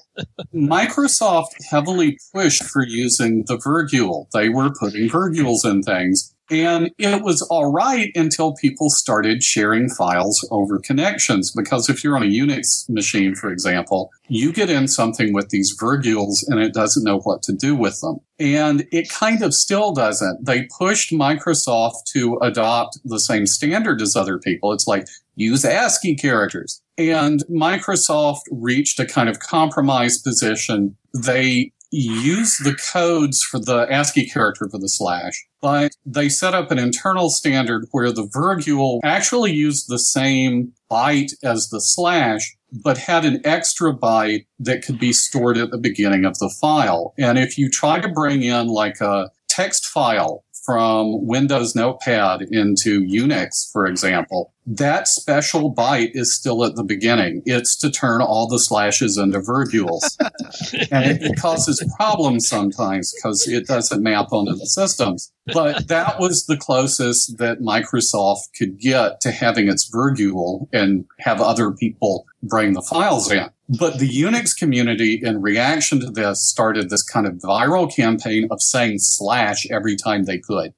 Microsoft 0.53 1.49
heavily 1.69 2.17
pushed 2.33 2.63
for 2.63 2.85
using 2.85 3.43
the 3.45 3.57
virgule. 3.57 4.27
They 4.33 4.49
were 4.49 4.71
putting 4.79 5.09
virgules 5.09 5.63
in 5.63 5.83
things. 5.83 6.32
And 6.53 6.91
it 6.99 7.23
was 7.23 7.41
all 7.41 7.71
right 7.71 8.11
until 8.13 8.53
people 8.53 8.91
started 8.91 9.41
sharing 9.41 9.89
files 9.89 10.47
over 10.51 10.77
connections. 10.77 11.51
Because 11.51 11.89
if 11.89 12.03
you're 12.03 12.15
on 12.15 12.21
a 12.21 12.27
Unix 12.27 12.87
machine, 12.89 13.33
for 13.33 13.51
example, 13.51 14.11
you 14.27 14.53
get 14.53 14.69
in 14.69 14.87
something 14.87 15.33
with 15.33 15.49
these 15.49 15.75
virgules 15.81 16.43
and 16.47 16.59
it 16.59 16.73
doesn't 16.73 17.03
know 17.03 17.19
what 17.19 17.41
to 17.43 17.53
do 17.53 17.75
with 17.75 17.99
them. 18.01 18.19
And 18.39 18.85
it 18.91 19.09
kind 19.09 19.41
of 19.41 19.53
still 19.53 19.93
doesn't. 19.93 20.45
They 20.45 20.67
pushed 20.77 21.11
Microsoft 21.11 22.05
to 22.13 22.37
adopt 22.41 22.99
the 23.03 23.19
same 23.19 23.47
standard 23.47 23.99
as 23.99 24.15
other 24.15 24.37
people. 24.37 24.73
It's 24.73 24.87
like, 24.87 25.07
use 25.35 25.65
ASCII 25.65 26.15
characters. 26.15 26.81
And 26.99 27.43
Microsoft 27.49 28.41
reached 28.51 28.99
a 28.99 29.05
kind 29.05 29.27
of 29.27 29.39
compromise 29.39 30.19
position. 30.19 30.95
They 31.13 31.71
use 31.89 32.57
the 32.57 32.75
codes 32.75 33.43
for 33.43 33.59
the 33.59 33.87
ASCII 33.89 34.27
character 34.29 34.67
for 34.69 34.77
the 34.79 34.89
slash, 34.89 35.45
but 35.63 35.95
they 36.05 36.27
set 36.27 36.53
up 36.53 36.71
an 36.71 36.77
internal 36.77 37.29
standard 37.29 37.87
where 37.91 38.11
the 38.11 38.27
virgule 38.33 38.99
actually 39.01 39.53
used 39.53 39.87
the 39.87 39.97
same 39.97 40.73
byte 40.91 41.31
as 41.41 41.69
the 41.69 41.79
slash, 41.79 42.53
but 42.83 42.97
had 42.97 43.23
an 43.23 43.39
extra 43.45 43.93
byte 43.93 44.45
that 44.59 44.83
could 44.85 44.99
be 44.99 45.13
stored 45.13 45.57
at 45.57 45.71
the 45.71 45.77
beginning 45.77 46.25
of 46.25 46.37
the 46.39 46.53
file. 46.59 47.13
And 47.17 47.39
if 47.39 47.57
you 47.57 47.69
try 47.69 48.01
to 48.01 48.09
bring 48.09 48.43
in 48.43 48.67
like 48.67 48.99
a 48.99 49.31
text 49.47 49.85
file 49.85 50.43
from 50.63 51.25
Windows 51.25 51.75
Notepad 51.75 52.43
into 52.43 53.01
Unix, 53.01 53.69
for 53.71 53.85
example, 53.85 54.53
that 54.65 55.09
special 55.09 55.73
byte 55.73 56.11
is 56.13 56.33
still 56.33 56.63
at 56.63 56.75
the 56.75 56.83
beginning. 56.83 57.41
It's 57.45 57.75
to 57.77 57.91
turn 57.91 58.21
all 58.21 58.47
the 58.47 58.59
slashes 58.59 59.17
into 59.17 59.39
virgules. 59.39 60.03
and 60.91 61.21
it, 61.21 61.37
causes 61.37 61.83
problems 61.97 62.47
sometimes 62.47 63.13
because 63.13 63.45
it 63.47 63.67
doesn't 63.67 64.01
map 64.01 64.27
onto 64.31 64.53
the 64.53 64.65
systems. 64.65 65.33
But 65.53 65.89
that 65.89 66.19
was 66.19 66.45
the 66.45 66.55
closest 66.55 67.37
that 67.39 67.59
Microsoft 67.59 68.53
could 68.57 68.79
get 68.79 69.19
to 69.21 69.31
having 69.31 69.67
its 69.67 69.89
virgule 69.91 70.69
and 70.71 71.05
have 71.19 71.41
other 71.41 71.71
people 71.71 72.25
bring 72.41 72.73
the 72.73 72.81
files 72.81 73.29
in. 73.29 73.49
But 73.79 73.99
the 73.99 74.09
Unix 74.09 74.57
community, 74.57 75.19
in 75.23 75.41
reaction 75.41 75.99
to 76.01 76.11
this, 76.11 76.43
started 76.45 76.89
this 76.89 77.03
kind 77.03 77.25
of 77.25 77.33
viral 77.35 77.93
campaign 77.93 78.47
of 78.51 78.61
saying 78.61 78.99
slash 78.99 79.65
every 79.71 79.95
time 79.95 80.25
they 80.25 80.37
could. 80.37 80.73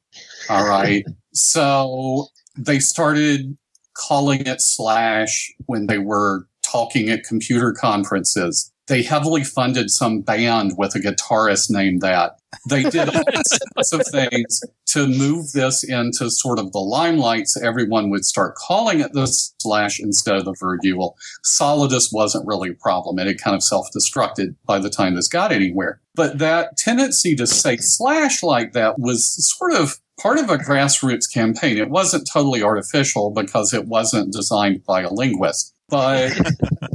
All 0.49 0.67
right. 0.67 1.03
so 1.33 2.27
they 2.57 2.79
started 2.79 3.57
calling 3.95 4.45
it 4.45 4.61
slash 4.61 5.51
when 5.65 5.87
they 5.87 5.97
were 5.97 6.47
talking 6.63 7.09
at 7.09 7.23
computer 7.23 7.73
conferences. 7.73 8.71
They 8.87 9.01
heavily 9.01 9.43
funded 9.43 9.89
some 9.89 10.21
band 10.21 10.73
with 10.77 10.95
a 10.95 10.99
guitarist 10.99 11.71
named 11.71 12.01
that. 12.01 12.37
They 12.69 12.83
did 12.83 13.09
all 13.09 13.24
sorts 13.81 13.93
of 13.93 14.05
things 14.12 14.62
to 14.88 15.07
move 15.07 15.51
this 15.51 15.83
into 15.83 16.29
sort 16.29 16.59
of 16.59 16.71
the 16.71 16.79
limelight 16.79 17.47
so 17.47 17.65
everyone 17.65 18.09
would 18.09 18.25
start 18.25 18.55
calling 18.55 19.00
it 19.00 19.13
the 19.13 19.27
slash 19.27 20.00
instead 20.00 20.35
of 20.35 20.45
the 20.45 20.55
virgule. 20.59 21.17
Solidus 21.43 22.13
wasn't 22.13 22.47
really 22.47 22.69
a 22.69 22.74
problem 22.74 23.19
and 23.19 23.29
it 23.29 23.41
kind 23.41 23.55
of 23.55 23.63
self-destructed 23.63 24.55
by 24.65 24.79
the 24.79 24.89
time 24.89 25.15
this 25.15 25.27
got 25.27 25.51
anywhere. 25.51 26.01
But 26.13 26.38
that 26.39 26.77
tendency 26.77 27.35
to 27.35 27.45
say 27.47 27.77
slash 27.77 28.41
like 28.41 28.74
that 28.74 29.00
was 29.00 29.35
sort 29.57 29.74
of 29.74 30.00
part 30.19 30.39
of 30.39 30.50
a 30.50 30.57
grassroots 30.57 31.31
campaign. 31.31 31.77
It 31.77 31.89
wasn't 31.89 32.29
totally 32.31 32.63
artificial 32.63 33.31
because 33.31 33.74
it 33.74 33.88
wasn't 33.88 34.33
designed 34.33 34.85
by 34.85 35.01
a 35.01 35.12
linguist, 35.12 35.74
but 35.89 36.31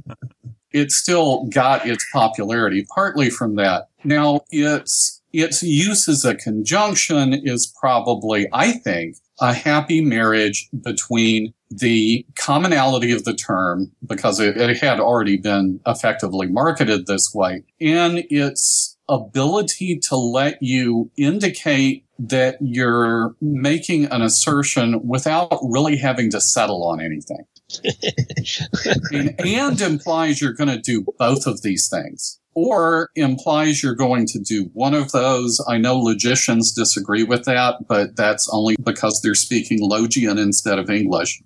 it 0.73 0.91
still 0.91 1.45
got 1.47 1.87
its 1.87 2.05
popularity 2.13 2.87
partly 2.95 3.31
from 3.31 3.57
that. 3.57 3.89
Now, 4.05 4.41
its 4.51 5.20
its 5.33 5.63
use 5.63 6.09
as 6.09 6.25
a 6.25 6.35
conjunction 6.35 7.35
is 7.35 7.73
probably, 7.81 8.49
I 8.53 8.73
think, 8.73 9.17
a 9.41 9.55
happy 9.55 10.01
marriage 10.01 10.69
between 10.83 11.55
the 11.71 12.27
commonality 12.37 13.13
of 13.13 13.25
the 13.25 13.35
term, 13.35 13.93
because 14.07 14.41
it, 14.41 14.57
it 14.57 14.79
had 14.79 15.01
already 15.01 15.37
been 15.37 15.81
effectively 15.87 16.49
marketed 16.49 17.07
this 17.07 17.33
way, 17.33 17.63
and 17.81 18.25
its 18.29 18.97
ability 19.09 19.99
to 20.09 20.17
let 20.17 20.63
you 20.63 21.11
indicate 21.17 22.05
that 22.19 22.57
you're 22.61 23.35
making 23.41 24.05
an 24.07 24.21
assertion 24.23 25.01
without 25.07 25.59
really 25.63 25.97
having 25.97 26.31
to 26.31 26.41
settle 26.41 26.85
on 26.85 27.01
anything. 27.01 27.45
and, 29.13 29.41
and 29.41 29.81
implies 29.81 30.41
you're 30.41 30.53
going 30.53 30.69
to 30.69 30.81
do 30.81 31.05
both 31.19 31.47
of 31.47 31.63
these 31.63 31.89
things 31.89 32.40
or 32.55 33.11
implies 33.15 33.83
you're 33.83 33.95
going 33.95 34.27
to 34.27 34.39
do 34.39 34.71
one 34.73 34.95
of 34.95 35.13
those. 35.13 35.65
I 35.69 35.79
know 35.79 35.99
logicians 35.99 36.73
disagree 36.73 37.23
with 37.23 37.45
that, 37.45 37.87
but 37.89 38.17
that's 38.17 38.49
only 38.53 38.77
because 38.83 39.21
they're 39.23 39.35
speaking 39.35 39.81
Loglan 39.81 40.39
instead 40.39 40.79
of 40.79 40.91
English. 40.91 41.41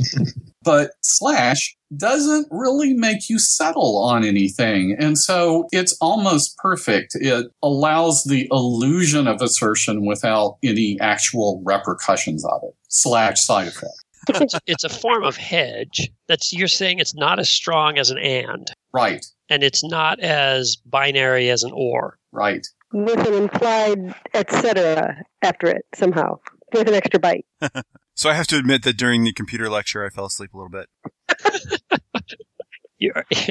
but 0.66 0.90
slash 1.00 1.76
doesn't 1.96 2.48
really 2.50 2.92
make 2.92 3.30
you 3.30 3.38
settle 3.38 4.02
on 4.02 4.24
anything. 4.24 4.96
And 4.98 5.16
so 5.16 5.68
it's 5.70 5.96
almost 6.00 6.56
perfect. 6.58 7.14
It 7.14 7.46
allows 7.62 8.24
the 8.24 8.48
illusion 8.50 9.28
of 9.28 9.40
assertion 9.40 10.04
without 10.04 10.58
any 10.64 10.98
actual 11.00 11.62
repercussions 11.64 12.44
of 12.44 12.60
it, 12.64 12.74
slash 12.88 13.40
side 13.40 13.68
effect. 13.68 13.92
it's, 14.28 14.54
it's 14.66 14.84
a 14.84 14.88
form 14.88 15.22
of 15.22 15.36
hedge 15.36 16.10
that's 16.26 16.52
you're 16.52 16.66
saying 16.66 16.98
it's 16.98 17.14
not 17.14 17.38
as 17.38 17.48
strong 17.48 17.96
as 17.96 18.10
an 18.10 18.18
and 18.18 18.72
right 18.92 19.24
and 19.48 19.62
it's 19.62 19.84
not 19.84 20.20
as 20.20 20.76
binary 20.76 21.50
as 21.50 21.62
an 21.62 21.72
or. 21.74 22.18
Right. 22.32 22.66
With 22.92 23.26
an 23.26 23.34
implied 23.34 24.14
etc 24.34 25.16
after 25.42 25.68
it 25.68 25.84
somehow 25.94 26.38
with 26.72 26.88
an 26.88 26.94
extra 26.94 27.20
byte. 27.20 27.44
So 28.18 28.30
i 28.30 28.32
have 28.32 28.46
to 28.46 28.56
admit 28.56 28.82
that 28.84 28.96
during 28.96 29.24
the 29.24 29.32
computer 29.34 29.68
lecture 29.68 30.02
i 30.02 30.08
fell 30.08 30.24
asleep 30.24 30.54
a 30.54 30.56
little 30.56 30.70
bit. 30.70 30.88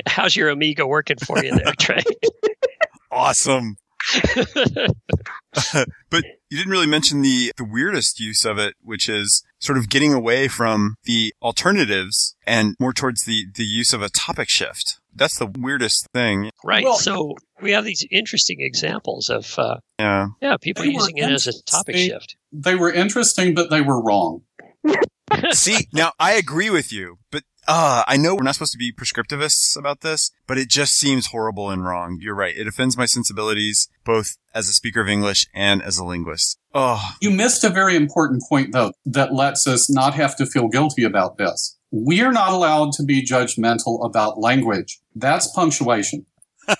How's 0.08 0.36
your 0.36 0.50
amiga 0.50 0.88
working 0.88 1.18
for 1.18 1.44
you 1.44 1.56
there 1.56 1.74
trey? 1.78 2.02
Awesome. 3.12 3.78
But 6.10 6.24
you 6.50 6.58
didn't 6.58 6.72
really 6.72 6.88
mention 6.88 7.22
the, 7.22 7.52
the 7.58 7.64
weirdest 7.64 8.20
use 8.20 8.44
of 8.46 8.58
it, 8.58 8.76
which 8.82 9.08
is 9.08 9.44
sort 9.60 9.78
of 9.78 9.90
getting 9.90 10.14
away 10.14 10.48
from 10.48 10.96
the 11.06 11.34
alternatives 11.42 12.36
and 12.46 12.76
more 12.80 12.94
towards 12.94 13.24
the, 13.24 13.46
the 13.56 13.64
use 13.64 13.94
of 13.94 14.02
a 14.02 14.10
topic 14.10 14.50
shift. 14.50 15.00
That's 15.16 15.38
the 15.38 15.48
weirdest 15.58 16.08
thing. 16.14 16.52
Right. 16.64 16.84
Well, 16.84 16.98
so 16.98 17.36
we 17.62 17.72
have 17.72 17.86
these 17.86 18.06
interesting 18.12 18.58
examples 18.60 19.30
of, 19.30 19.58
uh, 19.58 19.78
yeah, 20.00 20.28
yeah, 20.42 20.58
people 20.58 20.86
using 20.86 21.18
it 21.18 21.32
as 21.32 21.48
a 21.48 21.54
topic 21.64 21.96
shift. 21.96 22.36
They 22.52 22.76
were 22.76 22.92
interesting, 22.92 23.54
but 23.54 23.70
they 23.70 23.82
were 23.82 24.02
wrong. 24.02 24.42
See, 25.52 25.88
now 25.94 26.12
I 26.20 26.34
agree 26.34 26.70
with 26.70 26.94
you, 26.94 27.18
but 27.32 27.44
uh, 27.68 28.04
I 28.08 28.18
know 28.18 28.36
we're 28.36 28.44
not 28.44 28.56
supposed 28.56 28.74
to 28.74 28.78
be 28.78 28.94
prescriptivists 28.94 29.78
about 29.78 30.02
this, 30.02 30.32
but 30.46 30.58
it 30.58 30.70
just 30.70 30.94
seems 30.94 31.28
horrible 31.28 31.70
and 31.72 31.84
wrong. 31.84 32.20
You're 32.22 32.36
right. 32.36 32.56
It 32.56 32.68
offends 32.68 32.98
my 32.98 33.06
sensibilities, 33.06 33.88
both 34.04 34.38
as 34.54 34.70
a 34.70 34.74
speaker 34.74 35.02
of 35.02 35.08
English 35.08 35.48
and 35.54 35.82
as 35.82 35.98
a 35.98 36.06
linguist. 36.06 36.60
Oh. 36.74 37.14
You 37.22 37.32
missed 37.32 37.64
a 37.64 37.70
very 37.70 37.96
important 37.96 38.44
point, 38.48 38.72
though, 38.72 38.92
that 39.06 39.34
lets 39.34 39.66
us 39.66 39.90
not 39.90 40.14
have 40.14 40.36
to 40.38 40.46
feel 40.46 40.68
guilty 40.68 41.04
about 41.04 41.38
this. 41.38 41.75
We're 41.98 42.34
not 42.34 42.52
allowed 42.52 42.92
to 42.94 43.04
be 43.04 43.26
judgmental 43.26 44.06
about 44.06 44.38
language. 44.38 45.00
That's 45.16 45.50
punctuation. 45.54 46.26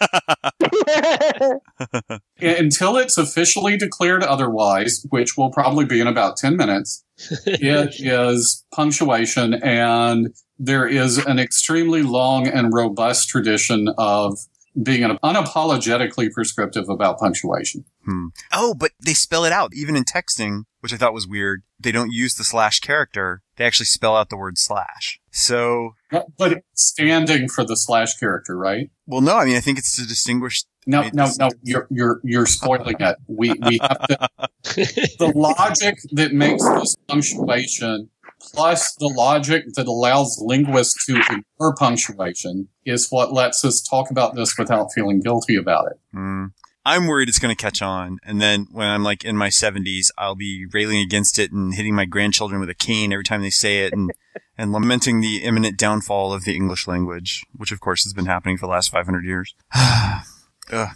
Until 2.42 2.98
it's 2.98 3.18
officially 3.18 3.78
declared 3.78 4.24
otherwise, 4.24 5.06
which 5.12 5.38
will 5.38 5.52
probably 5.52 5.86
be 5.86 6.02
in 6.02 6.08
about 6.08 6.36
10 6.36 6.58
minutes, 6.58 7.06
it 7.46 7.96
is 7.98 8.66
punctuation 8.74 9.54
and 9.54 10.36
there 10.60 10.86
is 10.86 11.18
an 11.18 11.40
extremely 11.40 12.02
long 12.02 12.46
and 12.46 12.74
robust 12.74 13.30
tradition 13.30 13.88
of 13.98 14.38
being 14.82 15.02
unapologetically 15.24 16.32
prescriptive 16.32 16.90
about 16.90 17.20
punctuation. 17.20 17.86
Hmm. 18.04 18.28
Oh, 18.52 18.74
but 18.74 18.92
they 19.04 19.14
spell 19.14 19.46
it 19.46 19.52
out 19.52 19.74
even 19.74 19.96
in 19.96 20.04
texting, 20.04 20.64
which 20.82 20.94
I 20.94 20.98
thought 20.98 21.14
was 21.14 21.28
weird. 21.28 21.64
They 21.80 21.92
don't 21.92 22.12
use 22.12 22.36
the 22.36 22.44
slash 22.44 22.80
character. 22.80 23.42
They 23.58 23.66
actually 23.66 23.86
spell 23.88 24.16
out 24.16 24.30
the 24.30 24.38
word 24.38 24.58
slash. 24.58 25.20
So, 25.32 25.96
but 26.38 26.54
it's 26.54 26.64
standing 26.74 27.48
for 27.48 27.66
the 27.66 27.76
slash 27.76 28.16
character, 28.18 28.58
right? 28.58 28.90
Well, 29.06 29.22
no. 29.22 29.38
I 29.38 29.46
mean, 29.46 29.56
I 29.56 29.62
think 29.62 29.78
it's 29.78 29.96
to 29.98 30.08
distinguish. 30.08 30.64
No, 30.86 31.10
no, 31.14 31.28
no. 31.40 31.50
You're 31.64 31.88
you're 31.90 32.22
you're 32.24 32.46
spoiling 32.46 32.96
it. 33.00 33.18
We 33.28 33.54
we 33.54 33.80
have 33.82 34.08
to. 34.08 34.30
the 34.64 35.32
logic 35.36 35.98
that 36.12 36.34
makes 36.34 36.64
this 36.64 36.96
punctuation 37.08 38.10
plus 38.54 38.96
the 38.96 39.08
logic 39.08 39.66
that 39.76 39.88
allows 39.88 40.38
linguists 40.40 41.06
to 41.06 41.18
ignore 41.18 41.76
punctuation 41.76 42.68
is 42.86 43.08
what 43.10 43.34
lets 43.34 43.64
us 43.66 43.82
talk 43.82 44.12
about 44.12 44.36
this 44.36 44.58
without 44.58 44.90
feeling 44.94 45.20
guilty 45.20 45.56
about 45.56 45.88
it. 45.88 46.00
Mm. 46.16 46.52
I'm 46.88 47.08
worried 47.08 47.30
it's 47.30 47.40
going 47.40 47.56
to 47.56 47.62
catch 47.62 47.82
on. 47.82 48.20
And 48.24 48.40
then 48.40 48.68
when 48.72 48.88
I'm 48.88 49.04
like 49.04 49.26
in 49.26 49.36
my 49.36 49.50
70s, 49.50 50.12
I'll 50.18 50.36
be 50.36 50.68
railing 50.72 51.00
against 51.00 51.40
it 51.40 51.52
and 51.52 51.74
hitting 51.74 51.96
my 51.96 52.06
grandchildren 52.06 52.60
with 52.60 52.70
a 52.70 52.76
cane 52.76 53.12
every 53.12 53.24
time 53.24 53.42
they 53.42 53.50
say 53.50 53.86
it 53.86 53.94
and, 53.94 54.12
and 54.58 54.72
lamenting 54.72 55.20
the 55.20 55.38
imminent 55.38 55.78
downfall 55.78 56.32
of 56.32 56.44
the 56.44 56.56
English 56.56 56.88
language, 56.88 57.44
which 57.56 57.72
of 57.72 57.80
course 57.80 58.04
has 58.04 58.14
been 58.14 58.28
happening 58.28 58.58
for 58.58 58.68
the 58.68 58.72
last 58.72 58.92
500 58.92 59.26
years. 59.26 59.56
Ugh. 59.76 60.90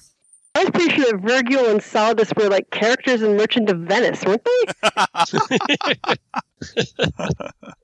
I 0.56 0.64
was 0.64 0.72
pretty 0.72 0.94
sure 0.94 1.12
that 1.12 1.22
Virgil 1.22 1.70
and 1.70 1.80
Solidus 1.80 2.36
were 2.36 2.50
like 2.50 2.70
characters 2.72 3.22
in 3.22 3.38
Merchant 3.38 3.70
of 3.70 3.80
Venice, 3.80 4.24
weren't 4.26 4.44
they? 4.44 6.16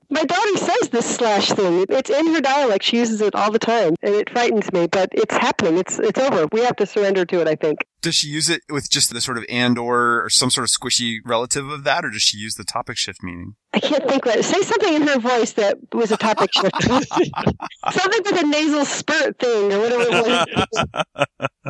My 0.08 0.22
daughter 0.22 0.56
says 0.56 0.88
this 0.90 1.16
slash 1.16 1.50
thing. 1.50 1.84
It's 1.88 2.10
in 2.10 2.32
her 2.34 2.40
dialect. 2.40 2.84
She 2.84 2.98
uses 2.98 3.20
it 3.20 3.34
all 3.34 3.50
the 3.50 3.58
time, 3.58 3.94
and 4.02 4.14
it 4.14 4.30
frightens 4.30 4.72
me. 4.72 4.86
But 4.86 5.10
it's 5.12 5.34
happening. 5.34 5.78
It's 5.78 5.98
it's 5.98 6.18
over. 6.18 6.46
We 6.52 6.60
have 6.60 6.76
to 6.76 6.86
surrender 6.86 7.24
to 7.26 7.40
it. 7.40 7.48
I 7.48 7.56
think. 7.56 7.78
Does 8.02 8.14
she 8.14 8.28
use 8.28 8.48
it 8.48 8.62
with 8.70 8.88
just 8.88 9.12
the 9.12 9.20
sort 9.20 9.36
of 9.36 9.44
and 9.48 9.78
or 9.78 10.24
or 10.24 10.30
some 10.30 10.50
sort 10.50 10.68
of 10.68 10.70
squishy 10.70 11.18
relative 11.24 11.68
of 11.68 11.84
that, 11.84 12.04
or 12.04 12.10
does 12.10 12.22
she 12.22 12.38
use 12.38 12.54
the 12.54 12.64
topic 12.64 12.96
shift 12.96 13.22
meaning? 13.22 13.56
I 13.72 13.80
can't 13.80 14.08
think 14.08 14.24
right. 14.24 14.44
Say 14.44 14.62
something 14.62 14.94
in 14.94 15.02
her 15.02 15.18
voice 15.18 15.52
that 15.52 15.78
was 15.92 16.12
a 16.12 16.16
topic 16.16 16.50
shift. 16.52 16.82
something 16.82 18.22
with 18.24 18.42
a 18.42 18.46
nasal 18.46 18.84
spurt 18.84 19.38
thing 19.38 19.72
or 19.72 19.80
whatever 19.80 20.02
it 20.02 20.46
was. 21.38 21.48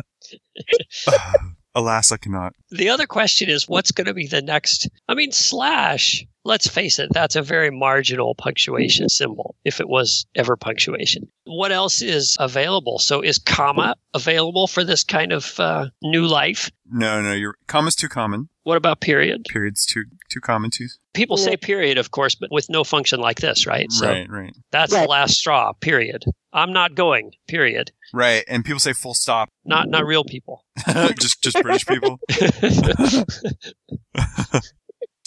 Alas, 1.77 2.11
I 2.11 2.17
cannot. 2.17 2.53
The 2.71 2.89
other 2.89 3.05
question 3.05 3.49
is 3.49 3.69
what's 3.69 3.91
going 3.91 4.07
to 4.07 4.13
be 4.15 4.25
the 4.25 4.41
next? 4.41 4.89
I 5.07 5.13
mean, 5.13 5.31
slash, 5.31 6.25
let's 6.43 6.67
face 6.67 6.97
it, 6.97 7.09
that's 7.13 7.35
a 7.35 7.43
very 7.43 7.69
marginal 7.69 8.33
punctuation 8.33 9.09
symbol 9.09 9.55
if 9.63 9.79
it 9.79 9.87
was 9.87 10.25
ever 10.33 10.57
punctuation. 10.57 11.29
What 11.43 11.71
else 11.71 12.01
is 12.01 12.35
available? 12.39 12.97
So 12.97 13.21
is 13.21 13.37
comma 13.37 13.95
available 14.15 14.65
for 14.65 14.83
this 14.83 15.03
kind 15.03 15.31
of 15.31 15.59
uh, 15.59 15.89
new 16.01 16.25
life? 16.25 16.71
No, 16.89 17.21
no, 17.21 17.33
your 17.33 17.53
comma's 17.67 17.95
too 17.95 18.09
common. 18.09 18.49
What 18.67 18.75
about 18.75 18.99
period? 18.99 19.45
Period's 19.47 19.85
too 19.85 20.03
too 20.29 20.41
common 20.41 20.71
too. 20.71 20.87
People 21.13 21.37
say 21.37 21.55
period, 21.55 21.97
of 21.97 22.11
course, 22.11 22.35
but 22.35 22.51
with 22.51 22.69
no 22.69 22.83
function 22.83 23.21
like 23.21 23.39
this, 23.39 23.65
right? 23.65 23.89
So 23.89 24.09
right, 24.09 24.29
right. 24.29 24.53
That's 24.71 24.91
right. 24.91 25.03
the 25.03 25.07
last 25.07 25.35
straw. 25.35 25.71
Period. 25.71 26.25
I'm 26.51 26.73
not 26.73 26.93
going. 26.93 27.31
Period. 27.47 27.93
Right, 28.11 28.43
and 28.45 28.65
people 28.65 28.81
say 28.81 28.91
full 28.91 29.13
stop. 29.13 29.47
Not 29.63 29.87
not 29.87 30.05
real 30.05 30.25
people. 30.25 30.65
just 31.17 31.41
just 31.41 31.61
British 31.61 31.85
people. 31.85 32.19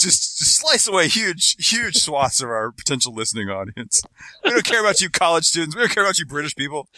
just, 0.00 0.38
just 0.38 0.56
slice 0.58 0.86
away 0.86 1.08
huge, 1.08 1.56
huge 1.66 1.96
swaths 1.96 2.42
of 2.42 2.50
our 2.50 2.72
potential 2.72 3.14
listening 3.14 3.48
audience. 3.48 4.02
We 4.44 4.50
don't 4.50 4.64
care 4.64 4.80
about 4.80 5.00
you 5.00 5.08
college 5.08 5.46
students. 5.46 5.74
We 5.74 5.80
don't 5.80 5.92
care 5.92 6.04
about 6.04 6.18
you 6.18 6.26
British 6.26 6.54
people. 6.56 6.88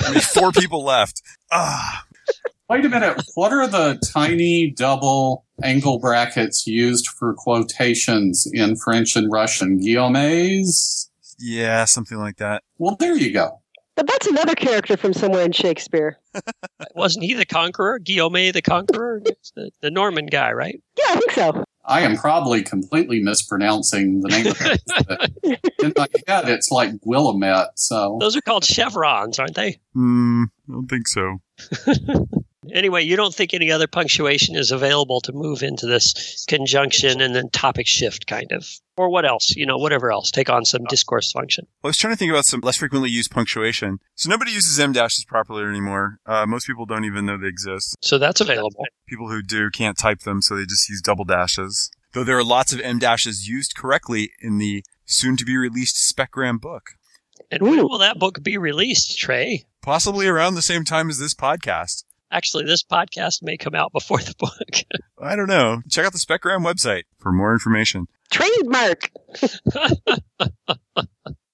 I 0.00 0.10
mean, 0.10 0.20
four 0.20 0.50
people 0.60 0.84
left. 0.84 1.22
Ah, 1.52 2.06
Wait 2.72 2.86
a 2.86 2.88
minute. 2.88 3.22
What 3.34 3.52
are 3.52 3.66
the 3.66 4.00
tiny 4.14 4.70
double 4.70 5.44
angle 5.62 5.98
brackets 5.98 6.66
used 6.66 7.06
for 7.06 7.34
quotations 7.34 8.48
in 8.50 8.76
French 8.76 9.14
and 9.14 9.30
Russian? 9.30 9.76
Guillemets? 9.76 11.10
yeah, 11.38 11.84
something 11.84 12.16
like 12.16 12.38
that. 12.38 12.62
Well, 12.78 12.96
there 12.98 13.14
you 13.14 13.30
go. 13.30 13.60
But 13.94 14.06
that's 14.06 14.26
another 14.26 14.54
character 14.54 14.96
from 14.96 15.12
somewhere 15.12 15.44
in 15.44 15.52
Shakespeare. 15.52 16.18
Wasn't 16.94 17.22
he 17.22 17.34
the 17.34 17.44
conqueror? 17.44 17.98
Guillaume 17.98 18.52
the 18.52 18.62
conqueror? 18.62 19.20
The, 19.54 19.70
the 19.82 19.90
Norman 19.90 20.24
guy, 20.24 20.52
right? 20.52 20.82
Yeah, 20.96 21.04
I 21.08 21.16
think 21.16 21.32
so. 21.32 21.64
I 21.84 22.00
am 22.00 22.16
probably 22.16 22.62
completely 22.62 23.20
mispronouncing 23.20 24.20
the 24.20 24.28
name 24.28 24.46
of 24.46 24.56
it. 24.62 25.74
in 25.82 25.92
my 25.94 26.06
head, 26.26 26.48
it's 26.48 26.70
like 26.70 26.92
Willamette. 27.04 27.78
So 27.78 28.16
Those 28.18 28.34
are 28.34 28.40
called 28.40 28.64
chevrons, 28.64 29.38
aren't 29.38 29.56
they? 29.56 29.78
Hmm, 29.92 30.44
I 30.70 30.72
don't 30.72 30.86
think 30.86 31.06
so. 31.06 31.38
Anyway, 32.70 33.02
you 33.02 33.16
don't 33.16 33.34
think 33.34 33.52
any 33.52 33.72
other 33.72 33.86
punctuation 33.86 34.54
is 34.54 34.70
available 34.70 35.20
to 35.22 35.32
move 35.32 35.62
into 35.62 35.86
this 35.86 36.44
conjunction 36.48 37.20
and 37.20 37.34
then 37.34 37.50
topic 37.50 37.86
shift 37.86 38.26
kind 38.26 38.52
of? 38.52 38.66
Or 38.96 39.08
what 39.08 39.24
else? 39.24 39.56
You 39.56 39.66
know, 39.66 39.78
whatever 39.78 40.12
else. 40.12 40.30
Take 40.30 40.50
on 40.50 40.64
some 40.64 40.84
discourse 40.84 41.32
function. 41.32 41.66
Well, 41.82 41.88
I 41.88 41.90
was 41.90 41.96
trying 41.96 42.12
to 42.12 42.16
think 42.16 42.30
about 42.30 42.44
some 42.44 42.60
less 42.60 42.76
frequently 42.76 43.10
used 43.10 43.30
punctuation. 43.30 43.98
So 44.14 44.30
nobody 44.30 44.52
uses 44.52 44.78
M 44.78 44.92
dashes 44.92 45.24
properly 45.24 45.64
anymore. 45.64 46.18
Uh, 46.26 46.46
most 46.46 46.66
people 46.66 46.86
don't 46.86 47.04
even 47.04 47.26
know 47.26 47.36
they 47.36 47.48
exist. 47.48 47.96
So 48.00 48.18
that's 48.18 48.40
available. 48.40 48.84
People 49.08 49.28
who 49.28 49.42
do 49.42 49.70
can't 49.70 49.98
type 49.98 50.20
them, 50.20 50.42
so 50.42 50.54
they 50.54 50.64
just 50.64 50.88
use 50.88 51.00
double 51.00 51.24
dashes. 51.24 51.90
Though 52.12 52.24
there 52.24 52.38
are 52.38 52.44
lots 52.44 52.72
of 52.72 52.80
M 52.80 52.98
dashes 52.98 53.48
used 53.48 53.74
correctly 53.74 54.32
in 54.40 54.58
the 54.58 54.84
soon 55.06 55.36
to 55.38 55.44
be 55.44 55.56
released 55.56 55.96
Specgram 55.96 56.60
book. 56.60 56.90
And 57.50 57.62
when 57.62 57.78
Ooh. 57.78 57.88
will 57.88 57.98
that 57.98 58.18
book 58.18 58.42
be 58.42 58.56
released, 58.56 59.18
Trey? 59.18 59.64
Possibly 59.82 60.26
around 60.26 60.54
the 60.54 60.62
same 60.62 60.84
time 60.84 61.08
as 61.10 61.18
this 61.18 61.34
podcast. 61.34 62.04
Actually, 62.32 62.64
this 62.64 62.82
podcast 62.82 63.42
may 63.42 63.56
come 63.56 63.74
out 63.74 63.92
before 63.92 64.18
the 64.18 64.34
book. 64.38 65.00
I 65.22 65.36
don't 65.36 65.48
know. 65.48 65.82
Check 65.88 66.06
out 66.06 66.12
the 66.12 66.18
Specgram 66.18 66.64
website 66.64 67.02
for 67.18 67.30
more 67.30 67.52
information. 67.52 68.08
Trademark. 68.30 69.10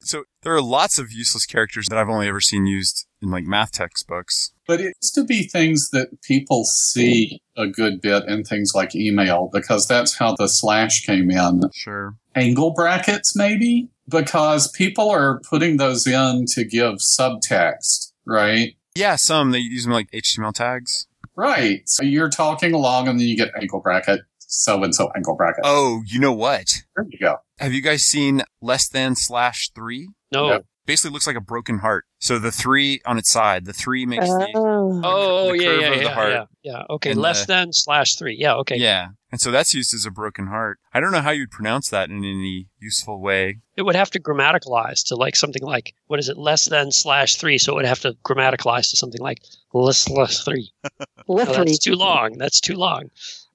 So 0.08 0.24
there 0.42 0.54
are 0.54 0.62
lots 0.62 0.98
of 0.98 1.12
useless 1.12 1.44
characters 1.44 1.86
that 1.88 1.98
I've 1.98 2.08
only 2.08 2.28
ever 2.28 2.40
seen 2.40 2.64
used 2.64 3.06
in 3.20 3.30
like 3.30 3.44
math 3.44 3.72
textbooks. 3.72 4.52
But 4.66 4.80
it 4.80 4.96
used 5.02 5.14
to 5.16 5.24
be 5.24 5.42
things 5.42 5.90
that 5.90 6.22
people 6.22 6.64
see 6.64 7.42
a 7.58 7.66
good 7.66 8.00
bit 8.00 8.24
in 8.26 8.42
things 8.42 8.72
like 8.74 8.96
email 8.96 9.50
because 9.52 9.86
that's 9.86 10.16
how 10.16 10.34
the 10.34 10.46
slash 10.46 11.04
came 11.04 11.30
in. 11.30 11.60
Sure. 11.74 12.16
Angle 12.34 12.72
brackets, 12.72 13.36
maybe? 13.36 13.90
Because 14.08 14.72
people 14.72 15.10
are 15.10 15.40
putting 15.40 15.76
those 15.76 16.06
in 16.06 16.46
to 16.52 16.64
give 16.64 17.00
subtext, 17.00 18.12
right? 18.24 18.77
Yeah, 18.94 19.16
some 19.16 19.50
they 19.52 19.58
use 19.58 19.84
them 19.84 19.92
like 19.92 20.10
HTML 20.10 20.52
tags. 20.52 21.06
Right. 21.36 21.88
So 21.88 22.02
you're 22.02 22.30
talking 22.30 22.72
along 22.74 23.06
and 23.08 23.18
then 23.20 23.28
you 23.28 23.36
get 23.36 23.50
angle 23.60 23.80
bracket, 23.80 24.20
so 24.38 24.82
and 24.82 24.94
so 24.94 25.10
angle 25.14 25.36
bracket. 25.36 25.62
Oh, 25.64 26.02
you 26.06 26.18
know 26.18 26.32
what? 26.32 26.66
There 26.96 27.06
you 27.08 27.18
go. 27.18 27.36
Have 27.58 27.72
you 27.72 27.80
guys 27.80 28.02
seen 28.02 28.42
less 28.60 28.88
than 28.88 29.14
slash 29.14 29.70
three? 29.74 30.08
No. 30.32 30.48
Yep. 30.50 30.66
Basically 30.84 31.12
looks 31.12 31.26
like 31.26 31.36
a 31.36 31.40
broken 31.40 31.78
heart. 31.78 32.06
So 32.20 32.38
the 32.40 32.50
three 32.50 33.00
on 33.06 33.16
its 33.16 33.30
side, 33.30 33.64
the 33.64 33.72
three 33.72 34.04
makes 34.04 34.26
the 34.26 34.48
Oh. 34.54 35.00
Oh, 35.04 35.52
the 35.52 35.58
yeah, 35.58 35.64
curve 35.70 35.80
yeah, 35.80 35.88
of 35.90 35.98
the 35.98 36.04
yeah, 36.04 36.14
heart. 36.14 36.32
yeah. 36.32 36.44
Yeah. 36.62 36.82
Okay. 36.90 37.10
And 37.12 37.20
Less 37.20 37.42
the- 37.46 37.52
than 37.52 37.72
slash 37.72 38.16
three. 38.16 38.36
Yeah. 38.38 38.54
Okay. 38.56 38.76
Yeah. 38.76 39.08
And 39.30 39.40
so 39.40 39.50
that's 39.50 39.72
used 39.74 39.92
as 39.94 40.04
a 40.06 40.10
broken 40.10 40.46
heart. 40.46 40.78
I 40.92 41.00
don't 41.00 41.12
know 41.12 41.20
how 41.20 41.30
you'd 41.30 41.50
pronounce 41.50 41.90
that 41.90 42.08
in 42.10 42.18
any 42.24 42.68
useful 42.80 43.20
way. 43.20 43.58
It 43.76 43.82
would 43.82 43.94
have 43.94 44.10
to 44.12 44.20
grammaticalize 44.20 45.04
to 45.08 45.16
like 45.16 45.36
something 45.36 45.62
like, 45.62 45.94
what 46.06 46.18
is 46.18 46.28
it? 46.28 46.38
Less 46.38 46.64
than 46.64 46.90
slash 46.92 47.36
three. 47.36 47.58
So 47.58 47.72
it 47.72 47.76
would 47.76 47.84
have 47.84 48.00
to 48.00 48.14
grammaticalize 48.24 48.90
to 48.90 48.96
something 48.96 49.20
like 49.20 49.42
less, 49.72 50.08
less 50.08 50.42
three. 50.44 50.70
No, 51.28 51.34
Literally. 51.34 51.66
that's 51.66 51.78
too 51.78 51.94
long. 51.94 52.38
That's 52.38 52.58
too 52.60 52.74
long. 52.74 53.10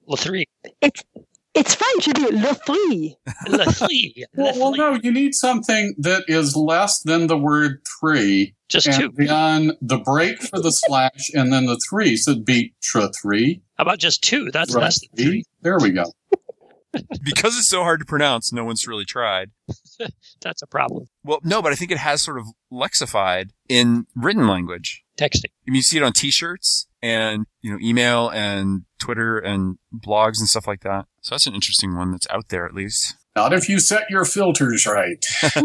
Le 0.06 0.16
three. 0.16 0.44
It's 0.80 1.02
it's 1.54 1.74
fine 1.74 2.00
to 2.00 2.12
do 2.12 2.28
le 2.30 2.54
three. 2.54 3.16
Le 3.48 3.64
three. 3.72 4.24
Well, 4.34 4.58
well, 4.58 4.74
no, 4.74 4.98
you 5.02 5.12
need 5.12 5.34
something 5.34 5.94
that 5.98 6.24
is 6.28 6.56
less 6.56 7.00
than 7.02 7.28
the 7.28 7.38
word 7.38 7.80
three, 8.00 8.54
Just 8.68 8.88
and 8.88 8.96
two. 9.16 9.26
then 9.26 9.72
the 9.80 9.98
break 9.98 10.40
for 10.42 10.60
the 10.60 10.70
slash, 10.70 11.30
and 11.34 11.52
then 11.52 11.66
the 11.66 11.80
three. 11.88 12.16
So 12.16 12.32
it'd 12.32 12.44
be 12.44 12.74
tra 12.82 13.10
three. 13.20 13.62
How 13.78 13.82
about 13.82 13.98
just 13.98 14.22
two? 14.22 14.50
That's 14.50 14.74
right, 14.74 14.82
less 14.82 15.00
than 15.00 15.24
three. 15.24 15.44
There 15.62 15.78
we 15.78 15.90
go. 15.90 16.12
Because 17.24 17.58
it's 17.58 17.68
so 17.68 17.82
hard 17.82 17.98
to 18.00 18.06
pronounce, 18.06 18.52
no 18.52 18.64
one's 18.64 18.86
really 18.86 19.04
tried. 19.04 19.50
That's 20.42 20.62
a 20.62 20.66
problem. 20.66 21.06
Well, 21.24 21.40
no, 21.42 21.60
but 21.60 21.72
I 21.72 21.74
think 21.74 21.90
it 21.90 21.98
has 21.98 22.22
sort 22.22 22.38
of 22.38 22.46
lexified 22.72 23.50
in 23.68 24.06
written 24.14 24.46
language. 24.46 25.02
Texting. 25.18 25.46
I 25.66 25.70
mean, 25.70 25.76
you 25.76 25.82
see 25.82 25.96
it 25.96 26.02
on 26.04 26.12
t-shirts 26.12 26.86
and, 27.02 27.46
you 27.62 27.72
know, 27.72 27.78
email 27.82 28.28
and 28.28 28.82
Twitter 29.00 29.38
and 29.38 29.78
blogs 29.92 30.38
and 30.38 30.48
stuff 30.48 30.66
like 30.68 30.82
that. 30.82 31.06
So 31.24 31.34
that's 31.34 31.46
an 31.46 31.54
interesting 31.54 31.96
one 31.96 32.12
that's 32.12 32.26
out 32.28 32.50
there 32.50 32.66
at 32.66 32.74
least. 32.74 33.16
Not 33.34 33.54
if 33.54 33.66
you 33.66 33.80
set 33.80 34.10
your 34.10 34.26
filters 34.26 34.86
right. 34.86 35.24
I 35.42 35.62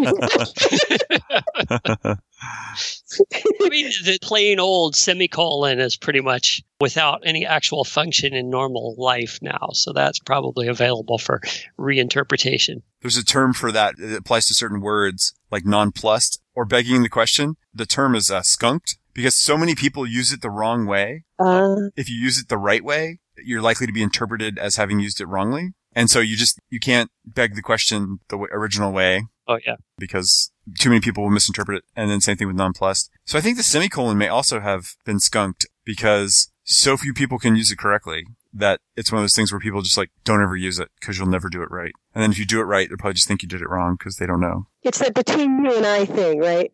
mean, 3.69 3.91
the 4.05 4.17
plain 4.21 4.61
old 4.61 4.95
semicolon 4.95 5.81
is 5.81 5.97
pretty 5.97 6.21
much 6.21 6.63
without 6.79 7.23
any 7.25 7.45
actual 7.45 7.83
function 7.83 8.33
in 8.33 8.49
normal 8.49 8.95
life 8.97 9.39
now. 9.41 9.71
So 9.73 9.91
that's 9.91 10.19
probably 10.19 10.69
available 10.69 11.17
for 11.17 11.41
reinterpretation. 11.77 12.81
There's 13.01 13.17
a 13.17 13.25
term 13.25 13.53
for 13.53 13.73
that. 13.73 13.95
It 13.99 14.15
applies 14.15 14.47
to 14.47 14.53
certain 14.53 14.79
words 14.79 15.33
like 15.51 15.65
nonplussed 15.65 16.39
or 16.55 16.63
begging 16.63 17.03
the 17.03 17.09
question. 17.09 17.57
The 17.73 17.85
term 17.85 18.15
is 18.15 18.31
uh, 18.31 18.43
skunked 18.43 18.97
because 19.13 19.35
so 19.35 19.57
many 19.57 19.75
people 19.75 20.07
use 20.07 20.31
it 20.31 20.41
the 20.41 20.49
wrong 20.49 20.85
way. 20.85 21.25
Uh, 21.37 21.89
If 21.97 22.09
you 22.09 22.15
use 22.15 22.39
it 22.39 22.47
the 22.47 22.57
right 22.57 22.83
way, 22.83 23.19
you're 23.45 23.62
likely 23.62 23.88
to 23.88 23.93
be 23.93 24.04
interpreted 24.04 24.58
as 24.58 24.75
having 24.75 24.99
used 24.99 25.19
it 25.21 25.25
wrongly. 25.28 25.69
And 25.93 26.10
so 26.10 26.19
you 26.19 26.38
just, 26.38 26.60
you 26.69 26.80
can't 26.80 27.10
beg 27.25 27.56
the 27.56 27.62
question 27.62 28.19
the 28.30 28.36
w- 28.36 28.54
original 28.54 28.91
way 28.91 29.23
Oh, 29.47 29.58
yeah. 29.65 29.75
because 29.97 30.52
too 30.80 30.89
many 30.89 31.02
people 31.02 31.23
will 31.23 31.32
misinterpret 31.32 31.80
it. 31.80 31.84
And 31.95 32.12
then 32.12 32.21
same 32.21 32.38
thing 32.38 32.47
with 32.47 32.56
nonplussed. 32.56 33.10
So 33.25 33.38
I 33.38 33.41
think 33.41 33.58
the 33.58 33.63
semicolon 33.63 34.17
may 34.17 34.28
also 34.28 34.60
have 34.60 34.95
been 35.06 35.19
skunked 35.19 35.65
because 35.86 36.52
so 36.63 36.95
few 36.97 37.13
people 37.13 37.39
can 37.39 37.56
use 37.56 37.71
it 37.71 37.80
correctly 37.80 38.25
that 38.54 38.80
it's 38.95 39.12
one 39.12 39.19
of 39.19 39.23
those 39.23 39.36
things 39.36 39.52
where 39.52 39.60
people 39.60 39.82
just 39.82 39.97
like 39.97 40.10
don't 40.23 40.41
ever 40.43 40.56
use 40.56 40.80
it 40.80 40.89
because 40.99 41.17
you'll 41.17 41.28
never 41.28 41.49
do 41.49 41.62
it 41.63 41.71
right. 41.71 41.93
And 42.13 42.21
then 42.23 42.32
if 42.32 42.38
you 42.39 42.45
do 42.45 42.60
it 42.60 42.63
right, 42.65 42.88
they'll 42.88 42.97
probably 42.97 43.13
just 43.15 43.28
think 43.28 43.41
you 43.41 43.47
did 43.49 43.62
it 43.62 43.69
wrong 43.69 43.95
because 43.97 44.15
they 44.17 44.25
don't 44.28 44.39
know. 44.41 44.67
it's 44.84 44.99
that 44.99 45.13
between 45.13 45.63
you 45.63 45.75
and 45.75 45.86
I 45.86 46.06
thing, 46.06 46.39
right? 46.39 46.71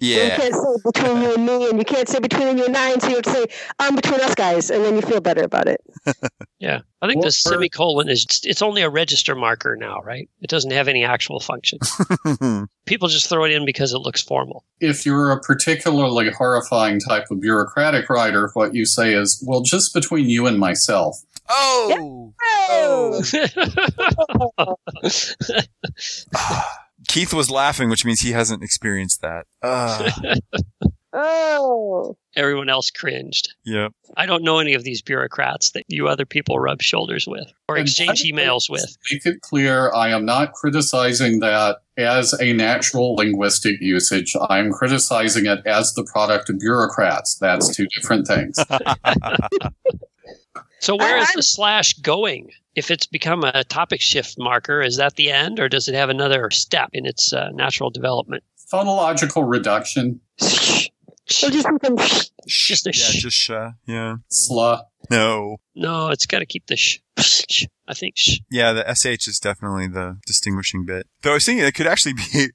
You 0.00 0.16
Yeah. 0.16 0.36
can't 0.36 0.54
say 0.54 0.76
between 0.84 1.22
you 1.22 1.34
and 1.34 1.46
me, 1.46 1.70
and 1.70 1.78
you 1.78 1.84
can't 1.84 2.08
say 2.08 2.18
between 2.20 2.58
you 2.58 2.66
and 2.66 2.76
I, 2.76 2.90
and 2.92 3.02
so 3.02 3.08
you 3.08 3.14
have 3.16 3.24
to 3.24 3.30
say 3.32 3.46
um 3.78 3.96
between 3.96 4.20
us 4.20 4.34
guys, 4.34 4.70
and 4.70 4.84
then 4.84 4.96
you 4.96 5.02
feel 5.02 5.20
better 5.20 5.42
about 5.42 5.68
it. 5.68 5.80
Yeah. 6.58 6.80
I 7.02 7.06
think 7.06 7.18
Well, 7.18 7.26
the 7.26 7.32
semicolon 7.32 8.08
is, 8.08 8.26
it's 8.42 8.62
only 8.62 8.80
a 8.80 8.88
register 8.88 9.34
marker 9.34 9.76
now, 9.76 10.00
right? 10.00 10.26
It 10.40 10.48
doesn't 10.48 10.70
have 10.70 10.88
any 10.88 11.04
actual 11.04 11.38
function. 11.38 11.78
People 12.86 13.08
just 13.08 13.28
throw 13.28 13.44
it 13.44 13.50
in 13.52 13.66
because 13.66 13.92
it 13.92 13.98
looks 13.98 14.22
formal. 14.22 14.64
If 14.80 15.04
you're 15.04 15.32
a 15.32 15.38
particularly 15.40 16.30
horrifying 16.30 16.98
type 16.98 17.26
of 17.30 17.42
bureaucratic 17.42 18.08
writer, 18.08 18.50
what 18.54 18.74
you 18.74 18.86
say 18.86 19.12
is, 19.12 19.44
well, 19.46 19.60
just 19.60 19.92
between 19.92 20.30
you 20.30 20.46
and 20.46 20.58
myself. 20.58 21.18
oh! 21.50 22.32
Oh. 22.68 23.22
Keith 27.08 27.32
was 27.32 27.50
laughing, 27.50 27.88
which 27.88 28.04
means 28.04 28.20
he 28.20 28.32
hasn't 28.32 28.62
experienced 28.62 29.22
that. 29.22 29.46
Uh, 29.62 30.10
Oh, 31.18 32.14
Everyone 32.36 32.68
else 32.68 32.90
cringed. 32.90 33.54
yep. 33.64 33.90
I 34.18 34.26
don't 34.26 34.42
know 34.42 34.58
any 34.58 34.74
of 34.74 34.84
these 34.84 35.00
bureaucrats 35.00 35.70
that 35.70 35.84
you 35.88 36.08
other 36.08 36.26
people 36.26 36.58
rub 36.58 36.82
shoulders 36.82 37.26
with 37.26 37.50
or 37.68 37.78
exchange 37.78 38.22
emails 38.22 38.68
with. 38.68 38.84
Make 39.10 39.24
it 39.24 39.40
clear, 39.40 39.90
I 39.94 40.10
am 40.10 40.26
not 40.26 40.52
criticizing 40.52 41.40
that 41.40 41.78
as 41.96 42.34
a 42.38 42.52
natural 42.52 43.14
linguistic 43.16 43.80
usage. 43.80 44.34
I 44.50 44.58
am 44.58 44.70
criticizing 44.70 45.46
it 45.46 45.66
as 45.66 45.94
the 45.94 46.04
product 46.04 46.50
of 46.50 46.58
bureaucrats. 46.58 47.36
That's 47.38 47.74
two 47.74 47.86
different 47.96 48.26
things. 48.26 48.58
So 50.80 50.96
where 50.96 51.16
I- 51.16 51.20
is 51.22 51.28
I'm- 51.28 51.36
the 51.36 51.42
slash 51.42 51.94
going? 51.94 52.50
If 52.74 52.90
it's 52.90 53.06
become 53.06 53.42
a 53.42 53.64
topic 53.64 54.02
shift 54.02 54.36
marker, 54.38 54.82
is 54.82 54.96
that 54.98 55.16
the 55.16 55.30
end, 55.32 55.58
or 55.58 55.68
does 55.68 55.88
it 55.88 55.94
have 55.94 56.10
another 56.10 56.50
step 56.50 56.90
in 56.92 57.06
its 57.06 57.32
uh, 57.32 57.48
natural 57.54 57.88
development? 57.88 58.44
Phonological 58.70 59.50
reduction, 59.50 60.20
so 60.38 61.50
just 61.50 61.66
become 61.72 61.96
Just 62.46 62.86
a 62.86 62.90
yeah, 62.90 62.92
sh. 62.92 63.22
just 63.22 63.36
sh. 63.36 63.50
Yeah. 63.86 64.16
sla. 64.30 64.82
No. 65.10 65.56
No, 65.74 66.08
it's 66.08 66.26
got 66.26 66.40
to 66.40 66.46
keep 66.46 66.66
the 66.66 66.76
sh. 66.76 66.98
sh. 67.18 67.64
I 67.88 67.94
think 67.94 68.14
sh. 68.18 68.40
Yeah, 68.50 68.72
the 68.72 68.94
sh 68.94 69.26
is 69.26 69.38
definitely 69.38 69.86
the 69.88 70.18
distinguishing 70.26 70.84
bit. 70.84 71.06
Though 71.22 71.30
I 71.30 71.34
was 71.34 71.46
thinking 71.46 71.64
it 71.64 71.74
could 71.74 71.86
actually 71.86 72.14
be. 72.14 72.48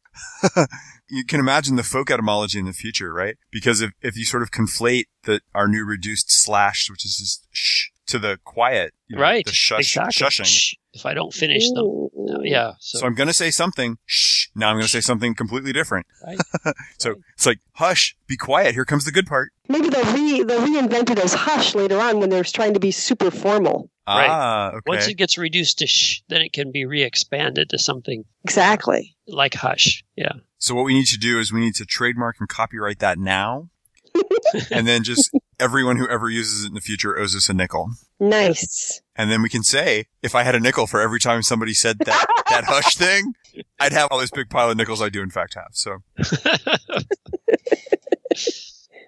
you 1.09 1.25
can 1.25 1.39
imagine 1.39 1.77
the 1.77 1.83
folk 1.83 2.11
etymology 2.11 2.59
in 2.59 2.65
the 2.65 2.73
future, 2.73 3.11
right? 3.13 3.37
Because 3.51 3.81
if 3.81 3.91
if 4.01 4.17
you 4.17 4.25
sort 4.25 4.43
of 4.43 4.51
conflate 4.51 5.05
the 5.23 5.41
our 5.55 5.67
new 5.67 5.83
reduced 5.85 6.27
slash, 6.29 6.87
which 6.91 7.05
is 7.05 7.15
just 7.17 7.47
sh, 7.51 7.87
to 8.11 8.19
the 8.19 8.37
quiet, 8.43 8.93
you 9.07 9.15
know, 9.15 9.21
right. 9.21 9.45
The 9.45 9.51
shush, 9.51 9.95
exactly. 9.97 10.25
shushing. 10.27 10.45
Shh, 10.45 10.73
if 10.93 11.05
I 11.05 11.13
don't 11.13 11.33
finish 11.33 11.67
them. 11.69 11.85
Ooh. 11.85 12.09
Yeah. 12.43 12.73
So, 12.79 12.99
So 12.99 13.05
I'm 13.07 13.15
going 13.15 13.27
to 13.27 13.33
say 13.33 13.51
something. 13.51 13.97
Shh. 14.05 14.47
Now 14.55 14.69
I'm 14.69 14.75
going 14.75 14.83
to 14.85 14.89
say 14.89 15.01
something 15.01 15.33
completely 15.35 15.73
different. 15.73 16.05
right. 16.25 16.37
So 16.99 17.15
it's 17.33 17.45
like, 17.45 17.59
hush, 17.73 18.15
be 18.27 18.37
quiet. 18.37 18.73
Here 18.73 18.85
comes 18.85 19.05
the 19.05 19.11
good 19.11 19.25
part. 19.25 19.51
Maybe 19.67 19.89
they'll 19.89 20.13
re 20.13 20.43
they'll 20.43 20.61
reinvent 20.61 21.09
it 21.09 21.19
as 21.19 21.33
hush 21.33 21.73
later 21.75 21.99
on 21.99 22.19
when 22.19 22.29
they're 22.29 22.43
trying 22.43 22.73
to 22.75 22.79
be 22.79 22.91
super 22.91 23.31
formal. 23.31 23.89
Right. 24.07 24.27
Ah, 24.29 24.69
okay. 24.69 24.79
Once 24.87 25.07
it 25.07 25.13
gets 25.15 25.37
reduced 25.37 25.79
to 25.79 25.87
shh, 25.87 26.21
then 26.27 26.41
it 26.41 26.51
can 26.53 26.71
be 26.71 26.85
re-expanded 26.85 27.69
to 27.69 27.77
something 27.79 28.25
Exactly. 28.43 29.15
like 29.27 29.53
hush. 29.53 30.03
Yeah. 30.15 30.33
So 30.57 30.75
what 30.75 30.83
we 30.85 30.93
need 30.93 31.05
to 31.07 31.17
do 31.17 31.39
is 31.39 31.51
we 31.53 31.61
need 31.61 31.75
to 31.75 31.85
trademark 31.85 32.35
and 32.39 32.49
copyright 32.49 32.99
that 32.99 33.17
now. 33.17 33.69
and 34.71 34.85
then 34.87 35.03
just 35.03 35.31
everyone 35.61 35.97
who 35.97 36.07
ever 36.09 36.29
uses 36.29 36.65
it 36.65 36.69
in 36.69 36.73
the 36.73 36.81
future 36.81 37.17
owes 37.17 37.35
us 37.35 37.47
a 37.49 37.53
nickel. 37.53 37.91
Nice. 38.19 39.01
And 39.15 39.31
then 39.31 39.41
we 39.41 39.49
can 39.49 39.63
say, 39.63 40.07
if 40.21 40.35
I 40.35 40.43
had 40.43 40.55
a 40.55 40.59
nickel 40.59 40.87
for 40.87 40.99
every 40.99 41.19
time 41.19 41.43
somebody 41.43 41.73
said 41.73 41.99
that, 41.99 42.43
that 42.49 42.63
hush 42.65 42.95
thing, 42.95 43.33
I'd 43.79 43.93
have 43.93 44.09
all 44.11 44.19
this 44.19 44.31
big 44.31 44.49
pile 44.49 44.71
of 44.71 44.77
nickels 44.77 45.01
I 45.01 45.09
do 45.09 45.21
in 45.21 45.29
fact 45.29 45.55
have. 45.55 45.69
So 45.73 45.97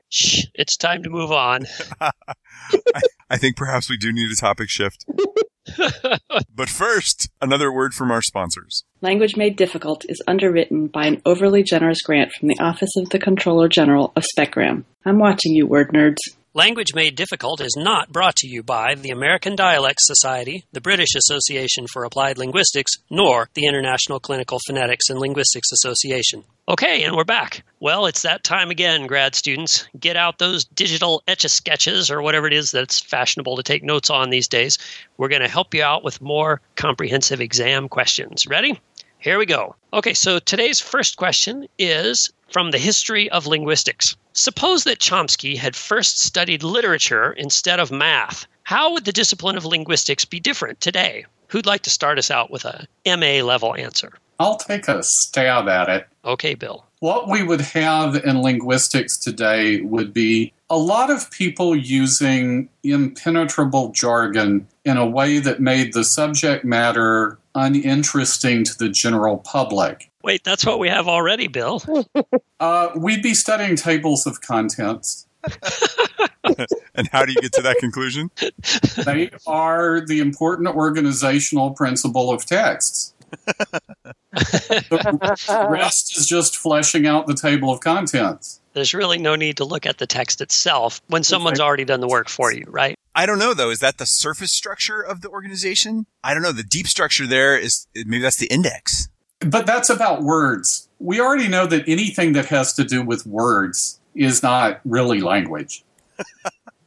Shh, 0.09 0.45
it's 0.53 0.77
time 0.77 1.01
to 1.01 1.09
move 1.09 1.31
on. 1.31 1.65
I 3.31 3.37
think 3.37 3.57
perhaps 3.57 3.89
we 3.89 3.97
do 3.97 4.13
need 4.13 4.31
a 4.31 4.35
topic 4.35 4.69
shift. 4.69 5.05
but 6.55 6.69
first, 6.69 7.29
another 7.41 7.73
word 7.73 7.95
from 7.95 8.11
our 8.11 8.21
sponsors. 8.21 8.83
Language 9.01 9.35
Made 9.35 9.55
Difficult 9.55 10.05
is 10.07 10.21
underwritten 10.27 10.85
by 10.85 11.07
an 11.07 11.19
overly 11.25 11.63
generous 11.63 12.03
grant 12.03 12.31
from 12.31 12.47
the 12.47 12.59
Office 12.59 12.95
of 12.95 13.09
the 13.09 13.17
Controller 13.17 13.67
General 13.67 14.13
of 14.15 14.23
Specgram. 14.37 14.83
I'm 15.03 15.17
watching 15.17 15.53
you, 15.53 15.65
word 15.65 15.89
nerds. 15.89 16.19
Language 16.55 16.93
Made 16.93 17.15
Difficult 17.15 17.61
is 17.61 17.75
not 17.75 18.11
brought 18.11 18.35
to 18.35 18.47
you 18.47 18.61
by 18.61 18.93
the 18.93 19.09
American 19.09 19.55
Dialect 19.55 19.97
Society, 19.99 20.65
the 20.71 20.81
British 20.81 21.15
Association 21.15 21.87
for 21.87 22.03
Applied 22.03 22.37
Linguistics, 22.37 22.91
nor 23.09 23.49
the 23.55 23.65
International 23.65 24.19
Clinical 24.19 24.59
Phonetics 24.67 25.09
and 25.09 25.17
Linguistics 25.17 25.71
Association. 25.71 26.43
Okay, 26.69 27.05
and 27.05 27.15
we're 27.15 27.23
back. 27.23 27.63
Well, 27.79 28.05
it's 28.05 28.21
that 28.21 28.43
time 28.43 28.69
again, 28.69 29.07
grad 29.07 29.33
students. 29.33 29.87
Get 29.99 30.15
out 30.15 30.37
those 30.37 30.63
digital 30.63 31.23
etch 31.27 31.43
a 31.43 31.49
sketches 31.49 32.11
or 32.11 32.21
whatever 32.21 32.45
it 32.45 32.53
is 32.53 32.69
that's 32.69 32.99
fashionable 32.99 33.55
to 33.55 33.63
take 33.63 33.81
notes 33.81 34.11
on 34.11 34.29
these 34.29 34.47
days. 34.47 34.77
We're 35.17 35.29
going 35.29 35.41
to 35.41 35.47
help 35.47 35.73
you 35.73 35.81
out 35.81 36.03
with 36.03 36.21
more 36.21 36.61
comprehensive 36.75 37.41
exam 37.41 37.89
questions. 37.89 38.45
Ready? 38.45 38.79
Here 39.23 39.39
we 39.39 39.45
go. 39.45 39.77
Okay, 39.93 40.13
so 40.13 40.37
today's 40.37 40.81
first 40.81 41.15
question 41.15 41.65
is 41.79 42.29
from 42.49 42.71
the 42.71 42.77
history 42.77 43.31
of 43.31 43.47
linguistics. 43.47 44.17
Suppose 44.33 44.83
that 44.83 44.99
Chomsky 44.99 45.55
had 45.55 45.77
first 45.77 46.19
studied 46.19 46.61
literature 46.61 47.31
instead 47.31 47.79
of 47.79 47.89
math. 47.89 48.45
How 48.63 48.91
would 48.91 49.05
the 49.05 49.13
discipline 49.13 49.55
of 49.55 49.63
linguistics 49.63 50.25
be 50.25 50.41
different 50.41 50.81
today? 50.81 51.25
Who'd 51.47 51.65
like 51.65 51.83
to 51.83 51.89
start 51.89 52.19
us 52.19 52.29
out 52.29 52.51
with 52.51 52.65
a 52.65 52.85
MA 53.05 53.45
level 53.45 53.73
answer? 53.75 54.11
I'll 54.39 54.57
take 54.57 54.89
a 54.89 55.01
stab 55.03 55.69
at 55.69 55.87
it. 55.87 56.05
Okay, 56.25 56.53
Bill. 56.53 56.85
What 56.99 57.29
we 57.29 57.43
would 57.43 57.61
have 57.61 58.15
in 58.25 58.41
linguistics 58.41 59.17
today 59.17 59.79
would 59.79 60.13
be 60.13 60.51
a 60.73 60.77
lot 60.77 61.11
of 61.11 61.29
people 61.29 61.75
using 61.75 62.67
impenetrable 62.83 63.89
jargon 63.89 64.67
in 64.83 64.97
a 64.97 65.05
way 65.05 65.37
that 65.37 65.59
made 65.59 65.93
the 65.93 66.03
subject 66.03 66.65
matter 66.65 67.37
uninteresting 67.53 68.63
to 68.63 68.75
the 68.79 68.89
general 68.89 69.37
public. 69.37 70.09
Wait, 70.23 70.43
that's 70.43 70.65
what 70.65 70.79
we 70.79 70.89
have 70.89 71.07
already, 71.07 71.47
Bill. 71.47 71.81
Uh, 72.59 72.91
we'd 72.95 73.21
be 73.21 73.33
studying 73.33 73.75
tables 73.75 74.25
of 74.25 74.39
contents. 74.39 75.27
And 76.95 77.07
how 77.11 77.25
do 77.25 77.31
you 77.31 77.41
get 77.41 77.51
to 77.53 77.61
that 77.63 77.77
conclusion? 77.79 78.29
They 79.05 79.31
are 79.47 80.05
the 80.05 80.19
important 80.19 80.67
organizational 80.67 81.71
principle 81.71 82.31
of 82.31 82.45
texts. 82.45 83.13
the 84.33 85.67
rest 85.69 86.17
is 86.17 86.27
just 86.27 86.55
fleshing 86.55 87.07
out 87.07 87.27
the 87.27 87.33
table 87.33 87.71
of 87.71 87.79
contents. 87.79 88.61
There's 88.73 88.93
really 88.93 89.17
no 89.17 89.35
need 89.35 89.57
to 89.57 89.65
look 89.65 89.85
at 89.85 89.97
the 89.97 90.07
text 90.07 90.41
itself 90.41 91.01
when 91.07 91.23
someone's 91.23 91.59
already 91.59 91.85
done 91.85 91.99
the 91.99 92.07
work 92.07 92.29
for 92.29 92.51
you, 92.51 92.65
right? 92.67 92.97
I 93.15 93.25
don't 93.25 93.39
know 93.39 93.53
though. 93.53 93.69
Is 93.69 93.79
that 93.79 93.97
the 93.99 94.05
surface 94.05 94.51
structure 94.51 95.01
of 95.01 95.21
the 95.21 95.29
organization? 95.29 96.07
I 96.23 96.33
don't 96.33 96.43
know. 96.43 96.51
The 96.51 96.63
deep 96.63 96.87
structure 96.87 97.27
there 97.27 97.57
is 97.57 97.87
maybe 97.95 98.19
that's 98.19 98.37
the 98.37 98.47
index. 98.47 99.09
But 99.39 99.65
that's 99.65 99.89
about 99.89 100.23
words. 100.23 100.87
We 100.99 101.19
already 101.19 101.47
know 101.47 101.67
that 101.67 101.87
anything 101.87 102.33
that 102.33 102.45
has 102.47 102.73
to 102.73 102.83
do 102.83 103.03
with 103.03 103.25
words 103.25 103.99
is 104.15 104.41
not 104.41 104.79
really 104.85 105.21
language. 105.21 105.83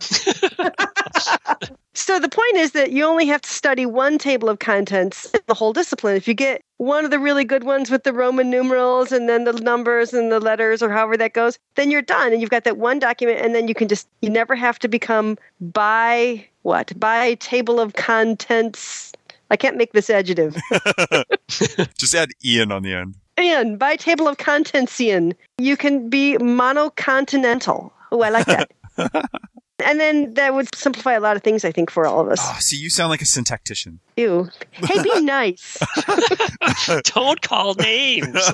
So 1.97 2.19
the 2.19 2.29
point 2.29 2.57
is 2.57 2.73
that 2.73 2.93
you 2.93 3.05
only 3.05 3.27
have 3.27 3.41
to 3.41 3.49
study 3.49 3.87
one 3.87 4.19
table 4.19 4.51
of 4.51 4.59
contents 4.59 5.31
in 5.33 5.41
the 5.47 5.55
whole 5.55 5.73
discipline. 5.73 6.15
If 6.15 6.29
you 6.29 6.35
get 6.35 6.63
one 6.77 7.07
of 7.07 7.11
the 7.11 7.19
really 7.19 7.43
good 7.43 7.65
ones 7.65 7.91
with 7.91 8.05
the 8.05 8.13
Roman 8.13 8.51
numerals 8.51 9.13
and 9.13 9.31
then 9.31 9.45
the 9.45 9.55
numbers 9.55 10.13
and 10.13 10.31
the 10.31 10.39
letters 10.39 10.83
or 10.83 10.91
however 10.91 11.17
that 11.17 11.33
goes, 11.33 11.59
then 11.75 11.91
you're 11.91 12.03
done 12.03 12.33
and 12.33 12.43
you've 12.43 12.51
got 12.51 12.65
that 12.65 12.77
one 12.77 12.99
document 12.99 13.41
and 13.41 13.55
then 13.55 13.67
you 13.67 13.75
can 13.75 13.89
just 13.89 14.07
you 14.21 14.29
never 14.29 14.55
have 14.55 14.79
to 14.81 14.89
become 14.89 15.39
by 15.59 16.47
what? 16.63 16.93
By 17.01 17.35
table 17.37 17.81
of 17.81 17.95
contents. 17.95 19.13
I 19.51 19.57
can't 19.57 19.79
make 19.79 19.93
this 19.93 20.11
adjective. 20.11 20.55
Just 21.49 22.15
add 22.15 22.29
Ian 22.45 22.73
on 22.73 22.83
the 22.83 22.93
end. 22.93 23.15
and 23.39 23.79
by 23.79 23.97
table 23.97 24.29
of 24.29 24.37
contentsian, 24.37 25.35
you 25.57 25.77
can 25.79 26.11
be 26.11 26.37
monocontinental. 26.39 27.91
Oh, 28.13 28.21
I 28.21 28.29
like 28.29 28.47
that. 28.47 28.71
and 29.85 30.01
then 30.01 30.35
that 30.35 30.55
would 30.55 30.75
simplify 30.75 31.13
a 31.13 31.21
lot 31.21 31.37
of 31.37 31.43
things, 31.43 31.65
I 31.65 31.73
think, 31.73 31.91
for 31.91 32.07
all 32.07 32.21
of 32.21 32.29
us. 32.29 32.41
Oh, 32.43 32.57
see, 32.61 32.77
you 32.77 32.89
sound 32.91 33.11
like 33.11 33.21
a 33.21 33.25
syntactician. 33.27 33.99
Ew. 34.17 34.49
Hey, 34.73 35.03
be 35.03 35.21
nice. 35.23 35.79
Don't 37.15 37.41
call 37.43 37.75
names. 37.75 38.35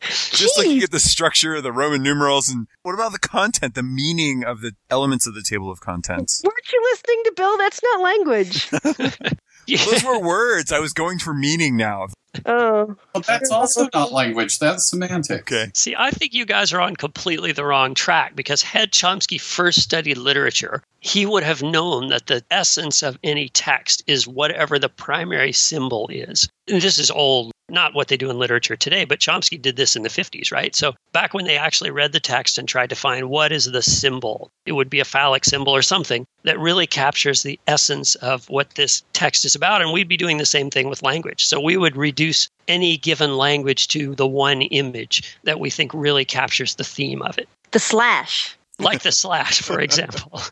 Just 0.00 0.56
looking 0.56 0.82
at 0.82 0.90
the 0.90 1.00
structure 1.00 1.56
of 1.56 1.62
the 1.62 1.72
Roman 1.72 2.02
numerals 2.02 2.48
and 2.48 2.68
what 2.82 2.94
about 2.94 3.12
the 3.12 3.18
content, 3.18 3.74
the 3.74 3.82
meaning 3.82 4.44
of 4.44 4.60
the 4.60 4.72
elements 4.90 5.26
of 5.26 5.34
the 5.34 5.42
table 5.42 5.70
of 5.70 5.80
contents? 5.80 6.42
Weren't 6.44 6.72
you 6.72 6.80
listening 6.90 7.22
to 7.24 7.32
Bill? 7.36 7.58
That's 7.58 7.82
not 7.82 8.00
language. 8.00 8.70
Those 9.66 10.04
were 10.04 10.20
words. 10.20 10.72
I 10.72 10.78
was 10.80 10.92
going 10.92 11.18
for 11.18 11.34
meaning 11.34 11.76
now. 11.76 12.08
Oh, 12.46 12.96
But 13.12 13.26
that's 13.26 13.50
also 13.50 13.88
not 13.92 14.12
language, 14.12 14.58
that's 14.58 14.88
semantics. 14.88 15.52
Okay. 15.52 15.70
See, 15.74 15.94
I 15.96 16.10
think 16.10 16.32
you 16.32 16.44
guys 16.44 16.72
are 16.72 16.80
on 16.80 16.96
completely 16.96 17.52
the 17.52 17.64
wrong 17.64 17.94
track 17.94 18.36
because 18.36 18.62
had 18.62 18.92
Chomsky 18.92 19.40
first 19.40 19.80
studied 19.80 20.16
literature, 20.18 20.82
he 21.00 21.26
would 21.26 21.42
have 21.42 21.62
known 21.62 22.08
that 22.08 22.26
the 22.26 22.44
essence 22.50 23.02
of 23.02 23.18
any 23.24 23.48
text 23.48 24.02
is 24.06 24.28
whatever 24.28 24.78
the 24.78 24.88
primary 24.88 25.52
symbol 25.52 26.08
is. 26.12 26.48
And 26.68 26.80
this 26.80 26.98
is 26.98 27.10
old, 27.10 27.52
not 27.70 27.94
what 27.94 28.08
they 28.08 28.16
do 28.16 28.30
in 28.30 28.38
literature 28.38 28.76
today, 28.76 29.04
but 29.04 29.20
Chomsky 29.20 29.60
did 29.60 29.76
this 29.76 29.96
in 29.96 30.02
the 30.02 30.08
50s, 30.08 30.52
right? 30.52 30.74
So 30.74 30.94
back 31.12 31.34
when 31.34 31.44
they 31.44 31.56
actually 31.56 31.90
read 31.90 32.12
the 32.12 32.20
text 32.20 32.58
and 32.58 32.68
tried 32.68 32.90
to 32.90 32.96
find 32.96 33.30
what 33.30 33.52
is 33.52 33.66
the 33.66 33.82
symbol, 33.82 34.50
it 34.66 34.72
would 34.72 34.90
be 34.90 35.00
a 35.00 35.04
phallic 35.04 35.44
symbol 35.44 35.74
or 35.74 35.82
something 35.82 36.26
that 36.44 36.58
really 36.58 36.86
captures 36.86 37.42
the 37.42 37.58
essence 37.66 38.14
of 38.16 38.48
what 38.48 38.70
this 38.74 39.02
text 39.12 39.44
is 39.44 39.54
about. 39.54 39.82
And 39.82 39.92
we'd 39.92 40.08
be 40.08 40.16
doing 40.16 40.38
the 40.38 40.46
same 40.46 40.70
thing 40.70 40.88
with 40.88 41.02
language. 41.02 41.46
So 41.46 41.60
we 41.60 41.76
would 41.76 41.96
reduce 41.96 42.48
any 42.68 42.96
given 42.96 43.36
language 43.36 43.88
to 43.88 44.14
the 44.14 44.26
one 44.26 44.62
image 44.62 45.38
that 45.44 45.60
we 45.60 45.70
think 45.70 45.92
really 45.94 46.24
captures 46.24 46.74
the 46.74 46.84
theme 46.84 47.22
of 47.22 47.38
it, 47.38 47.48
the 47.72 47.78
slash. 47.78 48.56
like 48.78 49.02
the 49.02 49.12
slash, 49.12 49.60
for 49.60 49.80
example. 49.80 50.40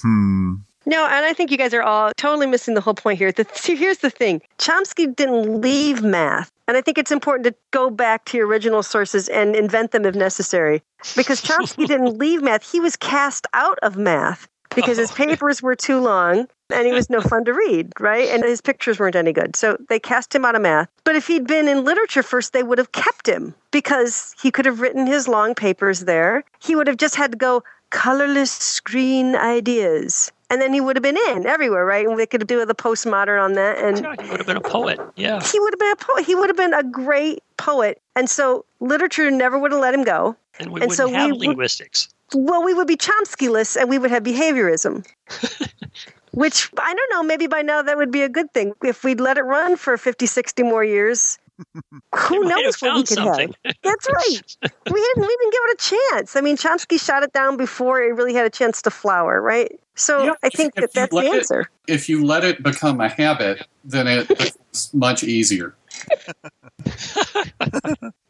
Hmm. 0.00 0.54
No, 0.84 1.06
and 1.06 1.24
I 1.24 1.32
think 1.32 1.50
you 1.50 1.56
guys 1.56 1.74
are 1.74 1.82
all 1.82 2.12
totally 2.16 2.46
missing 2.46 2.74
the 2.74 2.80
whole 2.80 2.94
point 2.94 3.18
here. 3.18 3.32
The, 3.32 3.46
see, 3.54 3.76
here's 3.76 3.98
the 3.98 4.10
thing 4.10 4.42
Chomsky 4.58 5.14
didn't 5.14 5.60
leave 5.60 6.02
math. 6.02 6.50
And 6.68 6.76
I 6.76 6.80
think 6.80 6.96
it's 6.96 7.10
important 7.10 7.44
to 7.46 7.54
go 7.70 7.90
back 7.90 8.24
to 8.26 8.36
your 8.36 8.46
original 8.46 8.82
sources 8.82 9.28
and 9.28 9.54
invent 9.54 9.90
them 9.90 10.04
if 10.04 10.14
necessary. 10.14 10.82
Because 11.16 11.42
Chomsky 11.42 11.86
didn't 11.86 12.18
leave 12.18 12.42
math, 12.42 12.70
he 12.70 12.80
was 12.80 12.96
cast 12.96 13.46
out 13.52 13.78
of 13.82 13.96
math 13.96 14.48
because 14.74 14.96
his 14.96 15.10
oh, 15.12 15.14
papers 15.14 15.62
were 15.62 15.74
too 15.74 16.00
long 16.00 16.48
and 16.72 16.86
he 16.86 16.92
was 16.92 17.10
no 17.10 17.20
fun 17.20 17.44
to 17.44 17.52
read, 17.52 17.92
right? 18.00 18.28
And 18.28 18.42
his 18.42 18.60
pictures 18.60 18.98
weren't 18.98 19.16
any 19.16 19.32
good. 19.32 19.54
So 19.56 19.76
they 19.88 19.98
cast 19.98 20.34
him 20.34 20.44
out 20.44 20.54
of 20.54 20.62
math. 20.62 20.88
But 21.04 21.16
if 21.16 21.26
he'd 21.26 21.46
been 21.46 21.68
in 21.68 21.84
literature 21.84 22.22
first, 22.22 22.52
they 22.52 22.62
would 22.62 22.78
have 22.78 22.92
kept 22.92 23.28
him 23.28 23.54
because 23.70 24.34
he 24.40 24.50
could 24.50 24.64
have 24.64 24.80
written 24.80 25.06
his 25.06 25.28
long 25.28 25.54
papers 25.54 26.00
there. 26.00 26.44
He 26.60 26.74
would 26.74 26.86
have 26.86 26.96
just 26.96 27.16
had 27.16 27.32
to 27.32 27.38
go 27.38 27.62
colorless 27.90 28.80
green 28.80 29.36
ideas. 29.36 30.32
And 30.52 30.60
then 30.60 30.74
he 30.74 30.82
would 30.82 30.96
have 30.96 31.02
been 31.02 31.16
in 31.30 31.46
everywhere, 31.46 31.86
right? 31.86 32.06
And 32.06 32.18
they 32.18 32.26
could 32.26 32.46
do 32.46 32.64
the 32.66 32.74
postmodern 32.74 33.42
on 33.42 33.54
that. 33.54 33.78
And 33.78 33.98
Yeah, 34.04 34.14
he 34.22 34.28
would 34.30 34.38
have 34.38 34.46
been 34.46 34.58
a 34.58 34.60
poet. 34.60 35.00
Yeah. 35.16 35.40
he 35.42 35.58
would 35.58 35.72
have 35.72 35.78
been 35.80 35.92
a 35.92 35.96
poet. 35.96 36.26
He 36.26 36.34
would 36.34 36.50
have 36.50 36.56
been 36.58 36.74
a 36.74 36.82
great 36.82 37.42
poet. 37.56 38.02
And 38.16 38.28
so 38.28 38.66
literature 38.78 39.30
never 39.30 39.58
would 39.58 39.72
have 39.72 39.80
let 39.80 39.94
him 39.94 40.04
go. 40.04 40.36
And 40.60 40.70
we 40.70 40.82
And 40.82 40.90
wouldn't 40.90 40.92
so 40.92 41.06
we 41.06 41.14
have 41.14 41.30
would- 41.30 41.40
linguistics. 41.40 42.08
Well, 42.34 42.62
we 42.62 42.74
would 42.74 42.86
be 42.86 42.96
Chomsky-less 42.98 43.76
and 43.76 43.88
we 43.88 43.96
would 43.98 44.10
have 44.10 44.22
behaviorism. 44.22 45.06
Which 46.32 46.70
I 46.78 46.94
don't 46.94 47.10
know, 47.10 47.22
maybe 47.22 47.46
by 47.46 47.60
now 47.62 47.82
that 47.82 47.96
would 47.98 48.10
be 48.10 48.22
a 48.22 48.28
good 48.28 48.52
thing. 48.54 48.72
If 48.82 49.04
we'd 49.04 49.20
let 49.20 49.36
it 49.36 49.42
run 49.42 49.76
for 49.76 49.98
50, 49.98 50.24
60 50.26 50.62
more 50.62 50.82
years, 50.82 51.38
Who 52.16 52.40
knows 52.44 52.80
what 52.80 52.96
he 52.96 53.02
could 53.04 53.08
something. 53.16 53.54
have? 53.64 53.74
That's 53.82 54.08
right. 54.08 54.56
We 54.92 55.00
didn't 55.00 55.24
even 55.24 55.50
give 55.50 55.60
it 55.64 55.80
a 55.80 56.10
chance. 56.14 56.36
I 56.36 56.40
mean, 56.40 56.56
Chomsky 56.56 57.00
shot 57.00 57.22
it 57.22 57.32
down 57.32 57.56
before 57.56 58.02
it 58.02 58.14
really 58.14 58.34
had 58.34 58.44
a 58.44 58.50
chance 58.50 58.82
to 58.82 58.90
flower, 58.90 59.40
right? 59.40 59.78
So 59.94 60.24
Yeah, 60.24 60.32
I 60.42 60.48
think 60.48 60.72
if 60.76 60.92
that 60.92 60.94
you 60.94 61.00
that's 61.00 61.10
the 61.10 61.16
let 61.16 61.24
it- 61.26 61.34
answer. 61.34 61.70
If 61.88 62.08
you 62.08 62.24
let 62.24 62.44
it 62.44 62.62
become 62.62 63.00
a 63.00 63.08
habit, 63.08 63.66
then 63.84 64.06
it 64.08 64.28
becomes 64.28 64.90
much 64.94 65.22
easier. 65.24 65.74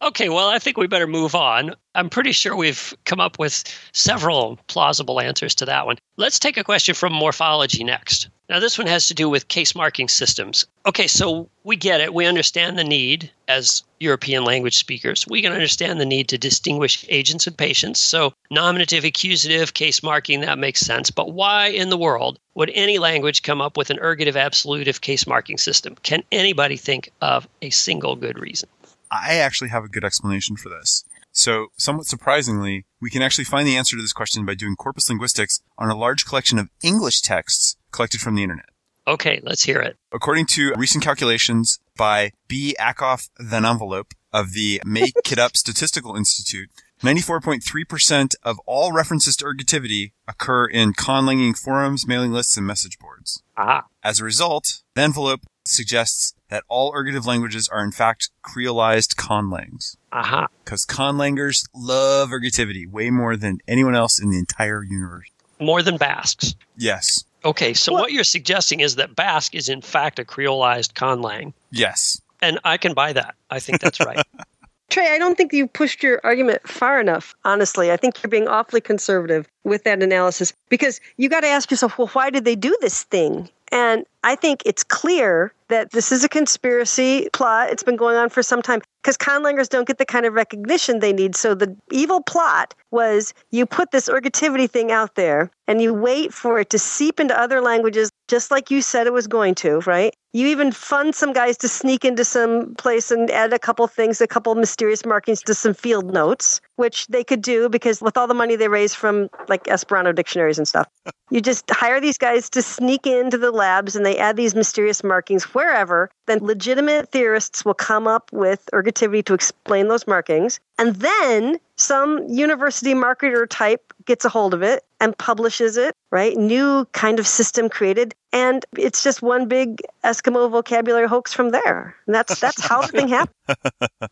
Okay, 0.03 0.29
well, 0.29 0.49
I 0.49 0.59
think 0.59 0.77
we 0.77 0.89
better 0.89 1.07
move 1.07 1.37
on. 1.37 1.77
I'm 1.95 2.11
pretty 2.11 2.33
sure 2.33 2.57
we've 2.57 2.93
come 3.05 3.21
up 3.21 3.39
with 3.39 3.63
several 3.93 4.59
plausible 4.67 5.21
answers 5.21 5.55
to 5.57 5.65
that 5.67 5.87
one. 5.87 5.97
Let's 6.17 6.41
take 6.41 6.57
a 6.57 6.65
question 6.65 6.95
from 6.97 7.13
morphology 7.13 7.85
next. 7.85 8.29
Now, 8.53 8.61
this 8.61 8.77
one 8.77 8.87
has 8.87 9.09
to 9.09 9.15
do 9.15 9.31
with 9.31 9.49
case 9.49 9.75
marking 9.75 10.09
systems. 10.09 10.67
Okay, 10.85 11.07
so 11.07 11.49
we 11.65 11.75
get 11.75 12.03
it. 12.03 12.13
We 12.13 12.27
understand 12.27 12.79
the 12.79 12.85
need 12.85 13.31
as 13.49 13.83
European 13.99 14.45
language 14.45 14.77
speakers. 14.77 15.27
We 15.27 15.41
can 15.41 15.55
understand 15.55 15.99
the 15.99 16.05
need 16.05 16.29
to 16.29 16.37
distinguish 16.37 17.03
agents 17.09 17.47
and 17.47 17.57
patients. 17.57 17.99
So, 17.99 18.35
nominative, 18.51 19.05
accusative, 19.05 19.73
case 19.73 20.03
marking, 20.03 20.43
that 20.43 20.59
makes 20.59 20.81
sense. 20.81 21.11
But 21.11 21.33
why 21.33 21.69
in 21.69 21.89
the 21.89 21.97
world 21.97 22.39
would 22.55 22.71
any 22.75 22.99
language 22.99 23.43
come 23.43 23.63
up 23.63 23.79
with 23.79 23.89
an 23.89 23.97
ergative, 23.97 24.37
absolutive 24.37 25.01
case 25.01 25.27
marking 25.27 25.57
system? 25.57 25.97
Can 26.03 26.23
anybody 26.31 26.77
think 26.77 27.11
of 27.23 27.49
a 27.63 27.71
single 27.71 28.17
good 28.17 28.39
reason? 28.39 28.69
I 29.11 29.37
actually 29.37 29.71
have 29.71 29.85
a 29.85 29.89
good 29.89 30.05
explanation 30.05 30.57
for 30.57 30.69
this. 30.69 31.05
So, 31.33 31.69
somewhat 31.79 32.07
surprisingly, 32.07 32.85
we 33.01 33.11
can 33.11 33.23
actually 33.23 33.45
find 33.45 33.67
the 33.67 33.77
answer 33.77 33.97
to 33.97 34.03
this 34.03 34.13
question 34.13 34.45
by 34.45 34.55
doing 34.55 34.77
corpus 34.77 35.09
linguistics 35.09 35.61
on 35.79 35.89
a 35.89 35.97
large 35.97 36.27
collection 36.27 36.59
of 36.59 36.69
English 36.83 37.23
texts 37.23 37.77
collected 37.91 38.21
from 38.21 38.35
the 38.35 38.43
internet. 38.43 38.67
Okay, 39.09 39.41
let's 39.43 39.65
hear 39.65 39.81
it. 39.81 39.97
According 40.13 40.47
to 40.49 40.75
recent 40.77 41.03
calculations 41.03 41.81
by 41.97 42.33
B. 42.47 42.77
Akoff 42.79 43.31
Van 43.41 43.65
Envelope 43.65 44.13
of 44.33 44.53
the 44.53 44.81
Make 44.85 45.15
It 45.31 45.39
Up 45.39 45.57
Statistical 45.57 46.15
Institute, 46.15 46.71
94.3% 47.03 48.35
of 48.45 48.61
all 48.65 48.93
references 48.93 49.35
to 49.37 49.45
ergativity 49.45 50.13
occur 50.29 50.67
in 50.67 50.93
conlanging 50.93 51.59
forums, 51.59 52.07
mailing 52.07 52.31
lists, 52.31 52.57
and 52.57 52.67
message 52.67 52.99
boards. 52.99 53.43
Ah, 53.57 53.87
As 54.05 54.21
a 54.21 54.25
result, 54.25 54.83
the 54.95 55.03
envelope 55.03 55.41
suggests 55.65 56.35
that 56.49 56.63
all 56.69 56.93
ergative 56.93 57.27
languages 57.27 57.69
are 57.69 57.83
in 57.83 57.91
fact 57.91 58.31
creolized 58.45 59.17
conlangs. 59.17 59.97
Aha. 60.13 60.49
Because 60.65 60.85
conlangers 60.87 61.65
love 61.75 62.31
ergativity 62.31 62.89
way 62.91 63.11
more 63.11 63.37
than 63.37 63.59
anyone 63.67 63.95
else 63.95 64.21
in 64.21 64.31
the 64.31 64.39
entire 64.39 64.83
universe. 64.83 65.29
More 65.59 65.83
than 65.83 65.97
Basques. 65.97 66.55
Yes. 66.77 67.25
Okay, 67.45 67.75
so 67.75 67.93
Well- 67.93 68.03
what 68.03 68.13
you're 68.13 68.25
suggesting 68.25 68.81
is 68.81 68.97
that 68.97 69.17
Basque 69.17 69.55
is 69.55 69.69
in 69.69 69.81
fact 69.81 70.19
a 70.19 70.25
creolized 70.25 70.93
conlang. 70.93 71.53
Yes. 71.71 72.21
And 72.41 72.59
I 72.65 72.77
can 72.77 72.95
buy 72.95 73.13
that. 73.13 73.35
I 73.51 73.59
think 73.61 73.81
that's 73.81 74.01
right. 74.01 74.25
Trey, 74.91 75.15
I 75.15 75.19
don't 75.19 75.37
think 75.37 75.55
you 75.55 75.67
pushed 75.67 76.03
your 76.03 76.21
argument 76.23 76.69
far 76.69 77.01
enough, 77.01 77.35
honestly. 77.47 77.91
I 77.91 77.97
think 77.97 78.23
you're 78.23 78.29
being 78.29 78.47
awfully 78.47 78.83
conservative 78.83 79.49
with 79.65 79.85
that 79.85 80.03
analysis 80.03 80.53
because 80.69 81.01
you 81.17 81.31
got 81.31 81.41
to 81.41 81.47
ask 81.47 81.71
yourself, 81.71 81.97
well, 81.97 82.09
why 82.09 82.29
did 82.29 82.45
they 82.45 82.57
do 82.57 82.77
this 82.83 83.05
thing? 83.05 83.49
And 83.73 84.05
I 84.23 84.37
think 84.37 84.63
it's 84.65 84.85
clear 84.85 85.53
that 85.69 85.91
this 85.91 86.13
is 86.13 86.23
a 86.23 86.29
conspiracy 86.29 87.29
plot. 87.33 87.71
It's 87.71 87.83
been 87.83 87.97
going 87.97 88.17
on 88.17 88.29
for 88.29 88.43
some 88.43 88.61
time 88.61 88.83
because 89.03 89.17
conlangers 89.17 89.69
don't 89.69 89.87
get 89.87 89.99
the 89.99 90.05
kind 90.05 90.27
of 90.27 90.35
recognition 90.35 91.01
they 91.01 91.13
need. 91.13 91.35
So 91.35 91.55
the 91.55 91.75
evil 91.91 92.23
plot 92.23 92.75
was 92.91 93.35
you 93.51 93.65
put 93.67 93.91
this 93.91 94.09
ergativity 94.09 94.71
thing 94.71 94.93
out 94.93 95.15
there 95.15 95.51
and 95.67 95.81
you 95.81 95.95
wait 95.95 96.33
for 96.35 96.61
it 96.61 96.71
to 96.71 96.79
seep 96.79 97.19
into 97.19 97.37
other 97.39 97.61
languages 97.63 98.11
just 98.29 98.51
like 98.51 98.71
you 98.71 98.81
said 98.81 99.07
it 99.07 99.13
was 99.13 99.27
going 99.27 99.55
to, 99.57 99.81
right? 99.81 100.15
You 100.33 100.47
even 100.47 100.73
fund 100.73 101.15
some 101.15 101.33
guys 101.33 101.57
to 101.59 101.69
sneak 101.69 102.05
into 102.05 102.25
some 102.25 102.75
place 102.77 103.11
and 103.11 103.31
add 103.31 103.53
a 103.53 103.59
couple 103.59 103.87
things, 103.87 104.21
a 104.21 104.27
couple 104.27 104.55
mysterious 104.55 105.05
markings 105.05 105.43
to 105.43 105.55
some 105.55 105.75
field 105.75 106.13
notes, 106.13 106.61
which 106.77 107.07
they 107.09 107.25
could 107.25 107.43
do 107.43 107.69
because 107.69 108.01
with 108.01 108.17
all 108.17 108.27
the 108.27 108.35
money 108.35 108.57
they 108.57 108.69
raise 108.69 108.95
from 108.95 109.29
like 109.49 109.69
Esperanto 109.69 110.13
dictionaries 110.13 110.59
and 110.59 110.69
stuff, 110.69 110.89
you 111.31 111.41
just 111.41 111.69
hire 111.71 112.01
these 112.01 112.19
guys 112.19 112.49
to 112.51 112.63
sneak 112.63 113.07
into 113.07 113.37
the 113.37 113.51
labs 113.63 113.95
and 113.95 114.05
they 114.05 114.19
add 114.19 114.37
these 114.37 114.57
mysterious 114.57 115.05
markings 115.05 115.45
wherever. 115.55 116.11
Then 116.27 116.41
legitimate 116.41 117.11
theorists 117.13 117.65
will 117.65 117.75
come 117.75 118.09
up 118.09 118.29
with 118.33 118.69
ergativity 118.73 119.25
to 119.27 119.35
explain 119.35 119.87
those 119.87 120.05
markings. 120.09 120.59
And 120.79 120.97
then 120.97 121.61
some 121.77 122.27
university 122.29 122.93
marketer 122.93 123.47
type 123.49 123.93
gets 124.05 124.25
a 124.25 124.29
hold 124.29 124.53
of 124.53 124.63
it 124.63 124.85
and 125.01 125.17
publishes 125.17 125.77
it, 125.77 125.95
right? 126.11 126.37
New 126.37 126.87
kind 126.93 127.21
of 127.21 127.27
system 127.27 127.69
created. 127.69 128.15
And 128.33 128.65
it's 128.77 129.05
just 129.05 129.23
one 129.23 129.47
big 129.47 129.81
Eskimo 130.05 130.51
vocabulary 130.51 131.07
hoax 131.07 131.33
from 131.33 131.51
there. 131.51 131.95
And 132.07 132.15
that's 132.15 132.41
that's 132.41 132.61
how 132.61 132.83
the 132.87 132.89
thing 132.89 133.09
happened. 133.09 133.59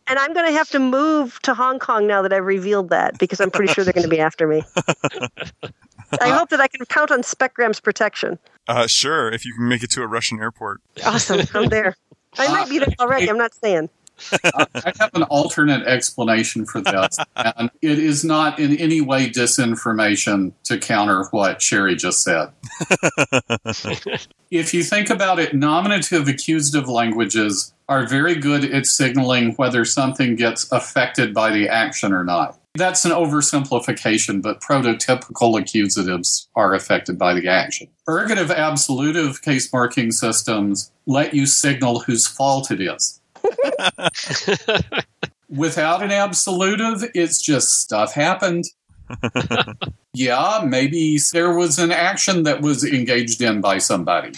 And 0.07 0.17
I'm 0.17 0.33
gonna 0.33 0.53
have 0.53 0.69
to 0.69 0.79
move 0.79 1.39
to 1.41 1.53
Hong 1.53 1.79
Kong 1.79 2.07
now 2.07 2.21
that 2.21 2.31
I've 2.31 2.45
revealed 2.45 2.89
that 2.91 3.17
because 3.19 3.41
I'm 3.41 3.51
pretty 3.51 3.73
sure 3.73 3.83
they're 3.83 3.93
gonna 3.93 4.07
be 4.07 4.19
after 4.19 4.47
me. 4.47 4.63
I 6.21 6.29
hope 6.29 6.49
that 6.49 6.59
I 6.59 6.67
can 6.67 6.85
count 6.85 7.11
on 7.11 7.21
Specgram's 7.21 7.79
protection. 7.79 8.37
Uh, 8.71 8.87
sure, 8.87 9.29
if 9.29 9.45
you 9.45 9.53
can 9.53 9.67
make 9.67 9.83
it 9.83 9.91
to 9.91 10.01
a 10.01 10.07
Russian 10.07 10.39
airport. 10.39 10.79
Awesome. 11.05 11.41
I'm 11.53 11.67
there. 11.67 11.97
I 12.37 12.47
might 12.47 12.69
be 12.69 12.79
there 12.79 12.87
already. 13.01 13.29
I'm 13.29 13.37
not 13.37 13.53
saying. 13.53 13.89
I 14.31 14.93
have 14.97 15.13
an 15.13 15.23
alternate 15.23 15.85
explanation 15.85 16.65
for 16.65 16.79
this, 16.79 17.17
and 17.35 17.69
it 17.81 17.99
is 17.99 18.23
not 18.23 18.59
in 18.59 18.77
any 18.77 19.01
way 19.01 19.29
disinformation 19.29 20.53
to 20.63 20.77
counter 20.77 21.25
what 21.31 21.61
Sherry 21.61 21.95
just 21.95 22.23
said. 22.23 22.49
if 24.51 24.73
you 24.73 24.83
think 24.83 25.09
about 25.09 25.39
it, 25.39 25.53
nominative 25.53 26.29
accusative 26.29 26.87
languages 26.87 27.73
are 27.89 28.07
very 28.07 28.35
good 28.35 28.63
at 28.63 28.85
signaling 28.85 29.53
whether 29.55 29.83
something 29.83 30.37
gets 30.37 30.71
affected 30.71 31.33
by 31.33 31.51
the 31.51 31.67
action 31.67 32.13
or 32.13 32.23
not. 32.23 32.57
That's 32.75 33.03
an 33.03 33.11
oversimplification, 33.11 34.41
but 34.41 34.61
prototypical 34.61 35.59
accusatives 35.59 36.47
are 36.55 36.73
affected 36.73 37.19
by 37.19 37.33
the 37.33 37.47
action. 37.49 37.89
Ergative 38.07 38.49
absolutive 38.49 39.41
case 39.41 39.71
marking 39.73 40.11
systems 40.11 40.91
let 41.05 41.33
you 41.33 41.45
signal 41.45 41.99
whose 41.99 42.25
fault 42.27 42.71
it 42.71 42.79
is. 42.79 43.19
Without 45.49 46.01
an 46.01 46.11
absolutive, 46.11 47.03
it's 47.13 47.41
just 47.41 47.67
stuff 47.81 48.13
happened. 48.13 48.63
yeah, 50.13 50.63
maybe 50.65 51.19
there 51.33 51.53
was 51.53 51.77
an 51.77 51.91
action 51.91 52.43
that 52.43 52.61
was 52.61 52.85
engaged 52.85 53.41
in 53.41 53.59
by 53.59 53.79
somebody. 53.79 54.31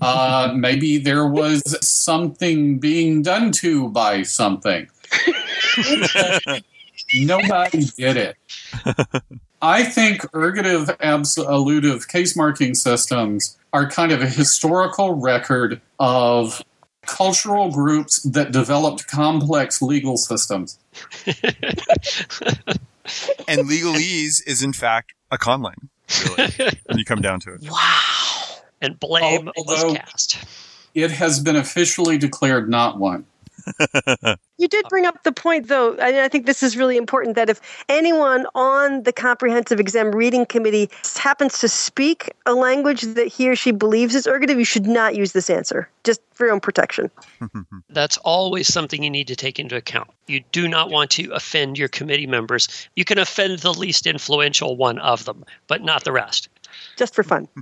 Uh, 0.00 0.52
maybe 0.56 0.96
there 0.96 1.26
was 1.26 1.62
something 1.86 2.78
being 2.78 3.20
done 3.20 3.52
to 3.60 3.90
by 3.90 4.22
something. 4.22 4.88
Nobody 7.14 7.84
did 7.96 8.16
it. 8.16 8.36
I 9.62 9.84
think 9.84 10.22
ergative 10.32 10.94
absolutive 11.00 12.08
case 12.08 12.36
marking 12.36 12.74
systems 12.74 13.56
are 13.72 13.88
kind 13.88 14.12
of 14.12 14.20
a 14.22 14.28
historical 14.28 15.14
record 15.14 15.80
of 15.98 16.62
cultural 17.06 17.70
groups 17.70 18.20
that 18.22 18.52
developed 18.52 19.06
complex 19.06 19.80
legal 19.80 20.16
systems. 20.16 20.78
And 23.48 23.68
legalese 23.68 24.42
is 24.46 24.64
in 24.64 24.72
fact 24.72 25.14
a 25.30 25.38
conlang, 25.38 25.88
really, 26.36 26.80
when 26.86 26.98
you 26.98 27.04
come 27.04 27.20
down 27.20 27.38
to 27.40 27.54
it. 27.54 27.60
Wow. 27.70 28.62
and 28.80 28.98
blame 28.98 29.48
Although- 29.56 29.90
was 29.90 29.98
cast. 29.98 30.44
It 30.94 31.10
has 31.12 31.38
been 31.40 31.56
officially 31.56 32.18
declared 32.18 32.68
not 32.68 32.98
one. 32.98 33.26
You 34.58 34.68
did 34.68 34.86
bring 34.88 35.04
up 35.04 35.22
the 35.22 35.32
point, 35.32 35.68
though, 35.68 35.92
and 35.96 36.16
I 36.16 36.28
think 36.28 36.46
this 36.46 36.62
is 36.62 36.78
really 36.78 36.96
important 36.96 37.36
that 37.36 37.50
if 37.50 37.60
anyone 37.90 38.46
on 38.54 39.02
the 39.02 39.12
comprehensive 39.12 39.78
exam 39.78 40.12
reading 40.12 40.46
committee 40.46 40.88
happens 41.14 41.58
to 41.58 41.68
speak 41.68 42.32
a 42.46 42.54
language 42.54 43.02
that 43.02 43.26
he 43.26 43.50
or 43.50 43.56
she 43.56 43.70
believes 43.70 44.14
is 44.14 44.26
ergative, 44.26 44.56
you 44.56 44.64
should 44.64 44.86
not 44.86 45.14
use 45.14 45.32
this 45.32 45.50
answer, 45.50 45.90
just 46.04 46.22
for 46.32 46.46
your 46.46 46.54
own 46.54 46.60
protection. 46.60 47.10
That's 47.90 48.16
always 48.18 48.72
something 48.72 49.02
you 49.02 49.10
need 49.10 49.28
to 49.28 49.36
take 49.36 49.58
into 49.58 49.76
account. 49.76 50.08
You 50.26 50.42
do 50.52 50.68
not 50.68 50.90
want 50.90 51.10
to 51.12 51.30
offend 51.32 51.76
your 51.76 51.88
committee 51.88 52.26
members. 52.26 52.88
You 52.96 53.04
can 53.04 53.18
offend 53.18 53.58
the 53.58 53.74
least 53.74 54.06
influential 54.06 54.76
one 54.76 54.98
of 55.00 55.26
them, 55.26 55.44
but 55.66 55.82
not 55.82 56.04
the 56.04 56.12
rest. 56.12 56.48
Just 56.96 57.14
for 57.14 57.22
fun. 57.22 57.48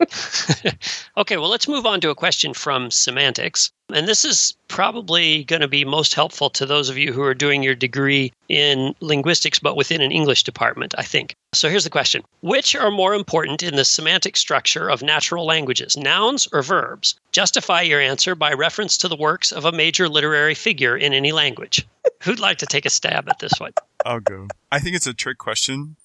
okay, 1.16 1.36
well, 1.36 1.48
let's 1.48 1.68
move 1.68 1.86
on 1.86 2.00
to 2.00 2.10
a 2.10 2.14
question 2.14 2.54
from 2.54 2.90
semantics. 2.90 3.70
And 3.92 4.08
this 4.08 4.24
is 4.24 4.54
probably 4.68 5.44
going 5.44 5.60
to 5.60 5.68
be 5.68 5.84
most 5.84 6.14
helpful 6.14 6.50
to 6.50 6.66
those 6.66 6.88
of 6.88 6.96
you 6.96 7.12
who 7.12 7.22
are 7.22 7.34
doing 7.34 7.62
your 7.62 7.74
degree 7.74 8.32
in 8.48 8.94
linguistics, 9.00 9.58
but 9.58 9.76
within 9.76 10.00
an 10.00 10.10
English 10.10 10.42
department, 10.42 10.94
I 10.96 11.02
think. 11.02 11.34
So 11.52 11.68
here's 11.68 11.84
the 11.84 11.90
question 11.90 12.22
Which 12.40 12.74
are 12.74 12.90
more 12.90 13.14
important 13.14 13.62
in 13.62 13.76
the 13.76 13.84
semantic 13.84 14.36
structure 14.36 14.88
of 14.90 15.02
natural 15.02 15.44
languages, 15.44 15.96
nouns 15.96 16.48
or 16.52 16.62
verbs? 16.62 17.14
Justify 17.30 17.82
your 17.82 18.00
answer 18.00 18.34
by 18.34 18.52
reference 18.52 18.96
to 18.98 19.08
the 19.08 19.16
works 19.16 19.52
of 19.52 19.64
a 19.64 19.72
major 19.72 20.08
literary 20.08 20.54
figure 20.54 20.96
in 20.96 21.12
any 21.12 21.32
language. 21.32 21.86
Who'd 22.22 22.40
like 22.40 22.58
to 22.58 22.66
take 22.66 22.86
a 22.86 22.90
stab 22.90 23.28
at 23.28 23.38
this 23.38 23.52
one? 23.58 23.72
I'll 24.06 24.20
go. 24.20 24.48
I 24.72 24.80
think 24.80 24.96
it's 24.96 25.06
a 25.06 25.14
trick 25.14 25.38
question 25.38 25.96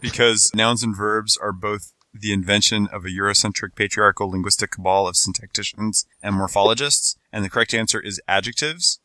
because 0.00 0.50
nouns 0.54 0.82
and 0.82 0.94
verbs 0.94 1.36
are 1.36 1.52
both 1.52 1.93
the 2.14 2.32
invention 2.32 2.88
of 2.92 3.04
a 3.04 3.08
Eurocentric 3.08 3.74
patriarchal 3.74 4.30
linguistic 4.30 4.70
cabal 4.70 5.06
of 5.06 5.16
syntacticians 5.16 6.06
and 6.22 6.36
morphologists? 6.36 7.16
And 7.32 7.44
the 7.44 7.50
correct 7.50 7.74
answer 7.74 8.00
is 8.00 8.20
adjectives. 8.28 9.00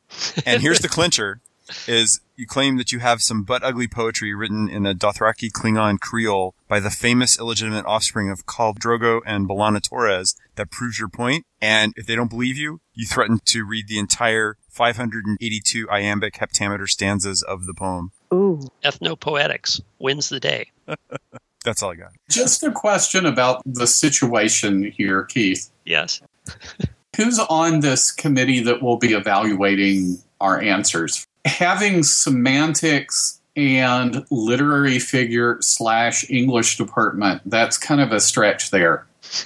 And 0.46 0.62
here's 0.62 0.80
the 0.80 0.88
clincher 0.90 1.42
is 1.88 2.22
you 2.36 2.48
claim 2.48 2.78
that 2.78 2.92
you 2.92 3.00
have 3.00 3.22
some 3.22 3.44
butt 3.44 3.64
ugly 3.64 3.88
poetry 3.88 4.34
written 4.34 4.70
in 4.70 4.86
a 4.86 4.96
Dothraki 4.96 5.52
Klingon 5.52 6.00
Creole 6.00 6.56
by 6.68 6.80
the 6.80 6.90
famous 6.90 7.38
illegitimate 7.40 7.86
offspring 7.86 8.30
of 8.30 8.46
Khal 8.46 8.78
Drogo 8.78 9.22
and 9.26 9.48
B'Elanna 9.48 9.82
Torres 9.82 10.36
that 10.56 10.72
proves 10.72 11.00
your 11.00 11.10
point. 11.10 11.46
And 11.62 11.94
if 11.96 12.06
they 12.06 12.16
don't 12.16 12.30
believe 12.30 12.58
you, 12.58 12.82
you 12.94 13.06
threaten 13.06 13.40
to 13.46 13.66
read 13.66 13.88
the 13.88 14.00
entire 14.00 14.58
582 14.70 15.90
iambic 15.90 16.36
heptameter 16.36 16.88
stanzas 16.88 17.44
of 17.44 17.66
the 17.66 17.74
poem. 17.74 18.12
Ooh. 18.34 18.62
Ethnopoetics 18.84 19.82
wins 19.98 20.30
the 20.30 20.40
day. 20.40 20.72
That's 21.70 21.84
all 21.84 21.92
I 21.92 21.96
got. 21.98 22.14
Just 22.32 22.64
a 22.64 22.72
question 22.72 23.28
about 23.28 23.62
the 23.64 23.86
situation 23.86 24.92
here, 24.92 25.26
Keith. 25.26 25.70
Yes. 25.86 26.20
Who's 27.16 27.38
on 27.38 27.82
this 27.82 28.12
committee 28.12 28.60
that 28.62 28.82
will 28.82 28.98
be 28.98 29.14
evaluating 29.14 30.18
our 30.42 30.60
answers? 30.60 31.28
Having 31.46 32.02
semantics 32.06 33.40
and 33.56 34.26
literary 34.32 34.98
figure 34.98 35.58
slash 35.62 36.28
English 36.28 36.76
department, 36.78 37.44
that's 37.46 37.78
kind 37.78 38.02
of 38.02 38.12
a 38.12 38.20
stretch 38.20 38.72
there. 38.72 39.06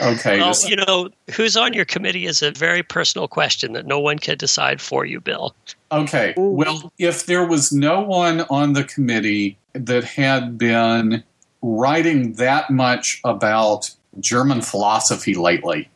Okay. 0.00 0.38
Well, 0.40 0.48
just- 0.48 0.68
you 0.68 0.74
know, 0.74 1.10
who's 1.32 1.56
on 1.56 1.74
your 1.74 1.84
committee 1.84 2.26
is 2.26 2.42
a 2.42 2.50
very 2.50 2.82
personal 2.82 3.28
question 3.28 3.72
that 3.74 3.86
no 3.86 4.00
one 4.00 4.18
can 4.18 4.36
decide 4.36 4.80
for 4.80 5.04
you, 5.04 5.20
Bill. 5.20 5.54
Okay. 5.92 6.34
Well, 6.36 6.92
if 6.98 7.26
there 7.26 7.46
was 7.46 7.70
no 7.72 8.00
one 8.00 8.40
on 8.50 8.72
the 8.72 8.82
committee 8.82 9.58
that 9.72 10.04
had 10.04 10.58
been 10.58 11.24
writing 11.62 12.34
that 12.34 12.70
much 12.70 13.20
about 13.24 13.90
German 14.18 14.62
philosophy 14.62 15.34
lately, 15.34 15.88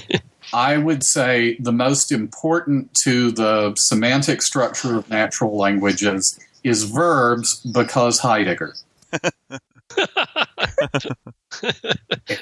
I 0.52 0.76
would 0.76 1.04
say 1.04 1.56
the 1.58 1.72
most 1.72 2.12
important 2.12 2.94
to 3.02 3.32
the 3.32 3.74
semantic 3.76 4.42
structure 4.42 4.96
of 4.96 5.10
natural 5.10 5.56
languages 5.56 6.38
is 6.62 6.84
verbs 6.84 7.60
because 7.60 8.20
Heidegger. 8.20 8.74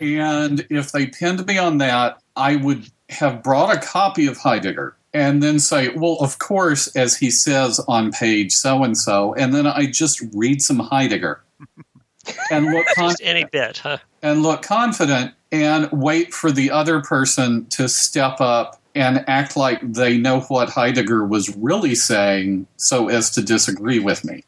and 0.01 0.67
if 0.71 0.93
they 0.93 1.07
pinned 1.07 1.47
me 1.47 1.59
on 1.59 1.79
that, 1.79 2.19
I 2.37 2.57
would 2.57 2.91
have 3.11 3.43
brought 3.43 3.75
a 3.75 3.81
copy 3.81 4.27
of 4.27 4.37
Heidegger 4.39 4.97
and 5.15 5.43
then 5.43 5.61
say, 5.61 5.89
well, 5.91 6.17
of 6.21 6.41
course, 6.41 6.89
as 6.97 7.17
he 7.17 7.31
says 7.31 7.81
on 7.87 8.11
page 8.11 8.53
so 8.53 8.83
and 8.83 8.99
so, 8.99 9.33
and 9.35 9.55
then 9.55 9.67
I 9.67 9.87
just 9.87 10.21
read 10.35 10.61
some 10.61 10.81
Heidegger 10.81 11.43
and 12.51 12.67
look 12.67 12.87
con- 12.95 13.15
any 13.23 13.45
bit, 13.45 13.79
huh? 13.79 13.99
and 14.23 14.43
look 14.43 14.63
confident 14.63 15.33
and 15.53 15.89
wait 15.93 16.35
for 16.35 16.51
the 16.51 16.71
other 16.73 17.01
person 17.01 17.67
to 17.67 17.89
step 17.89 18.41
up 18.41 18.81
and 18.97 19.25
act 19.29 19.57
like 19.57 19.81
they 19.83 20.19
know 20.19 20.41
what 20.43 20.69
Heidegger 20.69 21.25
was 21.25 21.57
really 21.57 21.95
saying 21.95 22.67
so 22.77 23.09
as 23.09 23.31
to 23.31 23.43
disagree 23.43 23.99
with 23.99 24.25
me. 24.25 24.45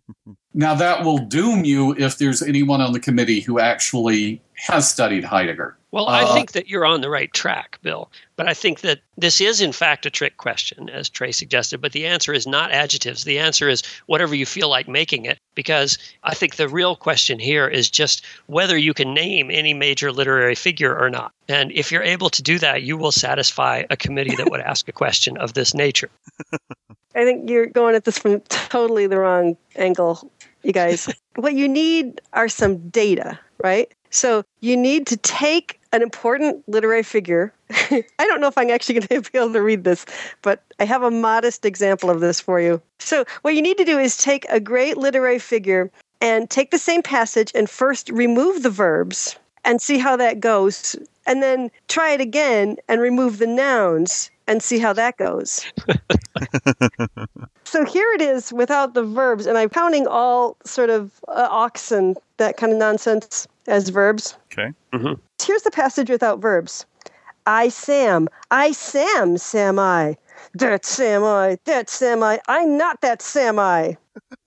now, 0.54 0.74
that 0.74 1.04
will 1.04 1.18
doom 1.18 1.64
you 1.64 1.94
if 1.96 2.18
there's 2.18 2.42
anyone 2.42 2.80
on 2.80 2.92
the 2.92 3.00
committee 3.00 3.40
who 3.40 3.58
actually 3.58 4.42
has 4.54 4.88
studied 4.88 5.24
Heidegger. 5.24 5.75
Well, 5.96 6.08
I 6.08 6.24
Uh, 6.24 6.34
think 6.34 6.52
that 6.52 6.68
you're 6.68 6.84
on 6.84 7.00
the 7.00 7.08
right 7.08 7.32
track, 7.32 7.78
Bill. 7.80 8.10
But 8.36 8.46
I 8.46 8.52
think 8.52 8.82
that 8.82 9.00
this 9.16 9.40
is, 9.40 9.62
in 9.62 9.72
fact, 9.72 10.04
a 10.04 10.10
trick 10.10 10.36
question, 10.36 10.90
as 10.90 11.08
Trey 11.08 11.32
suggested. 11.32 11.80
But 11.80 11.92
the 11.92 12.06
answer 12.06 12.34
is 12.34 12.46
not 12.46 12.70
adjectives. 12.70 13.24
The 13.24 13.38
answer 13.38 13.66
is 13.66 13.82
whatever 14.04 14.34
you 14.34 14.44
feel 14.44 14.68
like 14.68 14.88
making 14.88 15.24
it. 15.24 15.38
Because 15.54 15.96
I 16.22 16.34
think 16.34 16.56
the 16.56 16.68
real 16.68 16.96
question 16.96 17.38
here 17.38 17.66
is 17.66 17.88
just 17.88 18.22
whether 18.44 18.76
you 18.76 18.92
can 18.92 19.14
name 19.14 19.50
any 19.50 19.72
major 19.72 20.12
literary 20.12 20.54
figure 20.54 20.94
or 20.94 21.08
not. 21.08 21.32
And 21.48 21.72
if 21.72 21.90
you're 21.90 22.02
able 22.02 22.28
to 22.28 22.42
do 22.42 22.58
that, 22.58 22.82
you 22.82 22.98
will 22.98 23.10
satisfy 23.10 23.84
a 23.88 23.96
committee 23.96 24.36
that 24.36 24.50
would 24.50 24.60
ask 24.60 24.86
a 24.88 24.92
question 24.92 25.38
of 25.38 25.54
this 25.54 25.72
nature. 25.72 26.10
I 27.14 27.24
think 27.24 27.48
you're 27.48 27.64
going 27.64 27.94
at 27.94 28.04
this 28.04 28.18
from 28.18 28.40
totally 28.50 29.06
the 29.06 29.16
wrong 29.16 29.56
angle, 29.76 30.30
you 30.62 30.74
guys. 30.74 31.08
what 31.36 31.54
you 31.54 31.66
need 31.66 32.20
are 32.34 32.48
some 32.50 32.90
data, 32.90 33.38
right? 33.64 33.90
So 34.10 34.44
you 34.60 34.76
need 34.76 35.06
to 35.08 35.16
take 35.16 35.80
an 35.92 36.02
important 36.02 36.68
literary 36.68 37.02
figure. 37.02 37.52
I 37.70 38.04
don't 38.18 38.40
know 38.40 38.48
if 38.48 38.58
I'm 38.58 38.70
actually 38.70 38.94
going 39.00 39.22
to 39.22 39.30
be 39.30 39.38
able 39.38 39.52
to 39.52 39.62
read 39.62 39.84
this, 39.84 40.06
but 40.42 40.62
I 40.78 40.84
have 40.84 41.02
a 41.02 41.10
modest 41.10 41.64
example 41.64 42.10
of 42.10 42.20
this 42.20 42.40
for 42.40 42.60
you. 42.60 42.80
So 42.98 43.24
what 43.42 43.54
you 43.54 43.62
need 43.62 43.78
to 43.78 43.84
do 43.84 43.98
is 43.98 44.16
take 44.16 44.46
a 44.48 44.60
great 44.60 44.96
literary 44.96 45.38
figure 45.38 45.90
and 46.20 46.48
take 46.48 46.70
the 46.70 46.78
same 46.78 47.02
passage 47.02 47.52
and 47.54 47.68
first 47.68 48.10
remove 48.10 48.62
the 48.62 48.70
verbs 48.70 49.36
and 49.64 49.80
see 49.80 49.98
how 49.98 50.16
that 50.16 50.40
goes. 50.40 50.96
And 51.26 51.42
then 51.42 51.70
try 51.88 52.12
it 52.12 52.20
again 52.20 52.76
and 52.88 53.00
remove 53.00 53.38
the 53.38 53.48
nouns 53.48 54.30
and 54.46 54.62
see 54.62 54.78
how 54.78 54.92
that 54.92 55.16
goes. 55.16 55.66
So 57.66 57.84
here 57.84 58.12
it 58.12 58.22
is 58.22 58.52
without 58.52 58.94
the 58.94 59.02
verbs, 59.02 59.44
and 59.44 59.58
I'm 59.58 59.68
counting 59.68 60.06
all 60.06 60.56
sort 60.64 60.88
of 60.88 61.10
uh, 61.26 61.48
oxen, 61.50 62.14
that 62.36 62.56
kind 62.56 62.72
of 62.72 62.78
nonsense, 62.78 63.48
as 63.68 63.88
verbs. 63.88 64.36
Okay. 64.52 64.72
Here's 65.42 65.62
the 65.62 65.70
passage 65.70 66.10
without 66.10 66.40
verbs. 66.40 66.86
I 67.46 67.68
Sam, 67.68 68.28
I 68.50 68.72
Sam, 68.72 69.38
Sam 69.38 69.78
I. 69.78 70.16
That 70.54 70.84
Sam 70.84 71.22
I, 71.22 71.58
that 71.64 71.88
Sam 71.88 72.22
I, 72.22 72.40
I 72.48 72.64
not 72.64 73.00
that 73.02 73.22
Sam 73.22 73.58
I. 73.58 73.96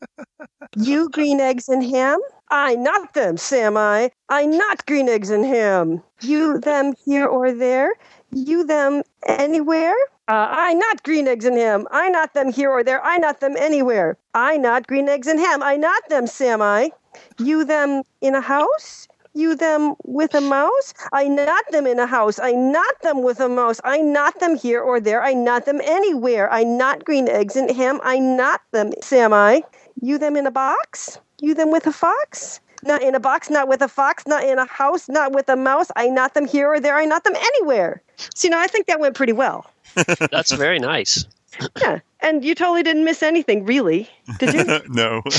you 0.76 1.10
green 1.10 1.40
eggs 1.40 1.70
and 1.70 1.84
ham? 1.84 2.20
I 2.52 2.76
not 2.76 3.14
them, 3.14 3.38
Sam 3.38 3.78
I. 3.78 4.12
I 4.30 4.46
not 4.46 4.86
green 4.88 5.08
eggs 5.08 5.30
and 5.30 5.46
ham. 5.46 6.02
You 6.22 6.60
them 6.60 6.94
here 7.06 7.26
or 7.28 7.52
there? 7.52 7.94
You 8.32 8.66
them 8.66 9.04
anywhere? 9.28 9.96
Uh, 10.28 10.48
I 10.50 10.74
not 10.74 11.04
green 11.04 11.28
eggs 11.28 11.46
and 11.46 11.58
ham. 11.58 11.88
I 11.92 12.10
not 12.10 12.34
them 12.34 12.52
here 12.52 12.72
or 12.72 12.84
there. 12.84 13.04
I 13.04 13.18
not 13.18 13.40
them 13.40 13.56
anywhere. 13.58 14.18
I 14.34 14.58
not 14.58 14.88
green 14.88 15.10
eggs 15.10 15.28
and 15.28 15.40
ham. 15.40 15.62
I 15.64 15.76
not 15.76 16.08
them, 16.10 16.28
Sam 16.28 16.62
I. 16.62 16.92
You 17.38 17.66
them 17.66 18.04
in 18.22 18.36
a 18.36 18.42
house? 18.42 19.08
You 19.34 19.56
them 19.56 19.94
with 20.04 20.34
a 20.34 20.42
mouse? 20.42 20.94
I 21.14 21.28
not 21.28 21.64
them 21.72 21.86
in 21.86 22.00
a 22.00 22.08
house. 22.08 22.40
I 22.40 22.52
not 22.52 23.02
them 23.04 23.22
with 23.22 23.40
a 23.40 23.48
mouse. 23.48 23.80
I 23.84 24.00
not 24.00 24.40
them 24.40 24.56
here 24.56 24.82
or 24.82 25.00
there. 25.00 25.24
I 25.24 25.34
not 25.34 25.66
them 25.66 25.80
anywhere. 25.84 26.52
I 26.52 26.64
not 26.64 27.06
green 27.06 27.30
eggs 27.30 27.56
and 27.56 27.70
ham. 27.70 28.00
I 28.04 28.18
not 28.20 28.62
them, 28.72 28.92
Sam 29.02 29.32
I. 29.34 29.64
You 30.02 30.18
them 30.18 30.36
in 30.36 30.48
a 30.48 30.52
box? 30.52 31.20
You 31.42 31.54
them 31.54 31.72
with 31.72 31.86
a 31.88 31.92
fox? 31.92 32.60
Not 32.84 33.04
in 33.04 33.14
a 33.14 33.20
box, 33.20 33.50
not 33.50 33.68
with 33.68 33.82
a 33.82 33.88
fox, 33.88 34.26
not 34.26 34.44
in 34.44 34.58
a 34.58 34.66
house, 34.66 35.10
not 35.10 35.34
with 35.34 35.50
a 35.50 35.56
mouse. 35.56 35.92
I 35.96 36.08
not 36.08 36.34
them 36.34 36.48
here 36.48 36.68
or 36.68 36.80
there. 36.80 36.96
I 36.96 37.06
not 37.06 37.24
them 37.24 37.36
anywhere. 37.36 38.02
So, 38.36 38.48
you 38.48 38.52
know, 38.52 38.60
I 38.60 38.68
think 38.68 38.88
that 38.88 39.00
went 39.00 39.16
pretty 39.16 39.34
well. 39.34 39.70
That's 40.32 40.52
very 40.52 40.80
nice. 40.80 41.26
Yeah. 41.82 42.00
And 42.22 42.44
you 42.44 42.54
totally 42.54 42.84
didn't 42.84 43.06
miss 43.06 43.24
anything, 43.24 43.64
really. 43.66 44.10
Did 44.40 44.54
you? 44.54 44.80
no. 44.90 45.22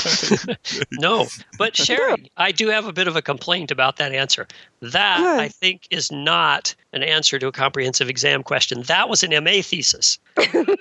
No, 0.92 1.26
but 1.58 1.76
Sherry, 1.76 2.30
I 2.36 2.52
do 2.52 2.68
have 2.68 2.86
a 2.86 2.92
bit 2.92 3.06
of 3.06 3.16
a 3.16 3.22
complaint 3.22 3.70
about 3.70 3.96
that 3.96 4.12
answer. 4.12 4.46
That 4.80 5.18
Good. 5.18 5.40
I 5.40 5.48
think 5.48 5.86
is 5.90 6.10
not 6.10 6.74
an 6.92 7.02
answer 7.02 7.38
to 7.38 7.46
a 7.48 7.52
comprehensive 7.52 8.08
exam 8.08 8.42
question. 8.42 8.82
That 8.82 9.08
was 9.08 9.22
an 9.22 9.30
MA 9.44 9.62
thesis. 9.62 10.18
that 10.36 10.78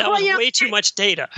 well, 0.00 0.10
was 0.12 0.22
you 0.22 0.32
know- 0.32 0.38
way 0.38 0.50
too 0.50 0.68
much 0.68 0.94
data. 0.94 1.28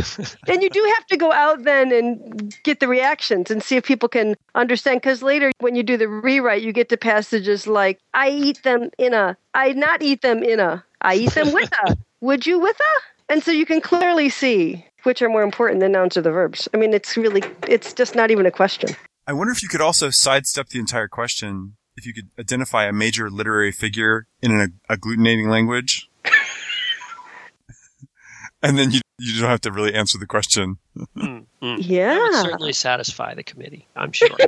and 0.48 0.62
you 0.62 0.70
do 0.70 0.92
have 0.96 1.06
to 1.06 1.16
go 1.16 1.32
out 1.32 1.64
then 1.64 1.92
and 1.92 2.56
get 2.62 2.80
the 2.80 2.88
reactions 2.88 3.50
and 3.50 3.62
see 3.62 3.76
if 3.76 3.84
people 3.84 4.08
can 4.08 4.36
understand. 4.54 5.00
Because 5.00 5.22
later, 5.22 5.50
when 5.60 5.74
you 5.74 5.82
do 5.82 5.96
the 5.96 6.08
rewrite, 6.08 6.62
you 6.62 6.72
get 6.72 6.88
to 6.90 6.96
passages 6.96 7.66
like, 7.66 7.98
I 8.14 8.30
eat 8.30 8.62
them 8.62 8.90
in 8.98 9.14
a, 9.14 9.36
I 9.54 9.72
not 9.72 10.02
eat 10.02 10.22
them 10.22 10.42
in 10.42 10.60
a, 10.60 10.84
I 11.00 11.16
eat 11.16 11.32
them 11.32 11.52
with 11.52 11.70
a, 11.86 11.96
would 12.22 12.46
you 12.46 12.58
with 12.58 12.80
a? 12.80 13.32
And 13.32 13.42
so 13.42 13.50
you 13.50 13.66
can 13.66 13.82
clearly 13.82 14.30
see 14.30 14.86
which 15.02 15.20
are 15.20 15.28
more 15.28 15.42
important, 15.42 15.80
the 15.80 15.88
nouns 15.88 16.16
or 16.16 16.22
the 16.22 16.30
verbs. 16.30 16.68
I 16.72 16.76
mean, 16.76 16.94
it's 16.94 17.16
really, 17.16 17.42
it's 17.68 17.92
just 17.92 18.14
not 18.14 18.30
even 18.30 18.46
a 18.46 18.50
question. 18.50 18.90
I 19.26 19.32
wonder 19.32 19.52
if 19.52 19.62
you 19.62 19.68
could 19.68 19.80
also 19.80 20.10
sidestep 20.10 20.68
the 20.68 20.78
entire 20.78 21.08
question 21.08 21.76
if 21.96 22.06
you 22.06 22.14
could 22.14 22.30
identify 22.38 22.86
a 22.86 22.92
major 22.92 23.30
literary 23.30 23.72
figure 23.72 24.26
in 24.40 24.52
an 24.52 24.80
agglutinating 24.90 25.48
language. 25.50 26.08
and 28.62 28.78
then 28.78 28.92
you, 28.92 29.00
you 29.18 29.40
don't 29.40 29.50
have 29.50 29.60
to 29.62 29.72
really 29.72 29.94
answer 29.94 30.18
the 30.18 30.26
question. 30.26 30.78
Mm, 31.16 31.16
mm. 31.16 31.46
That 31.60 31.76
would 31.76 31.84
Yeah. 31.84 32.42
certainly 32.42 32.72
satisfy 32.72 33.34
the 33.34 33.42
committee, 33.42 33.88
I'm 33.96 34.12
sure. 34.12 34.28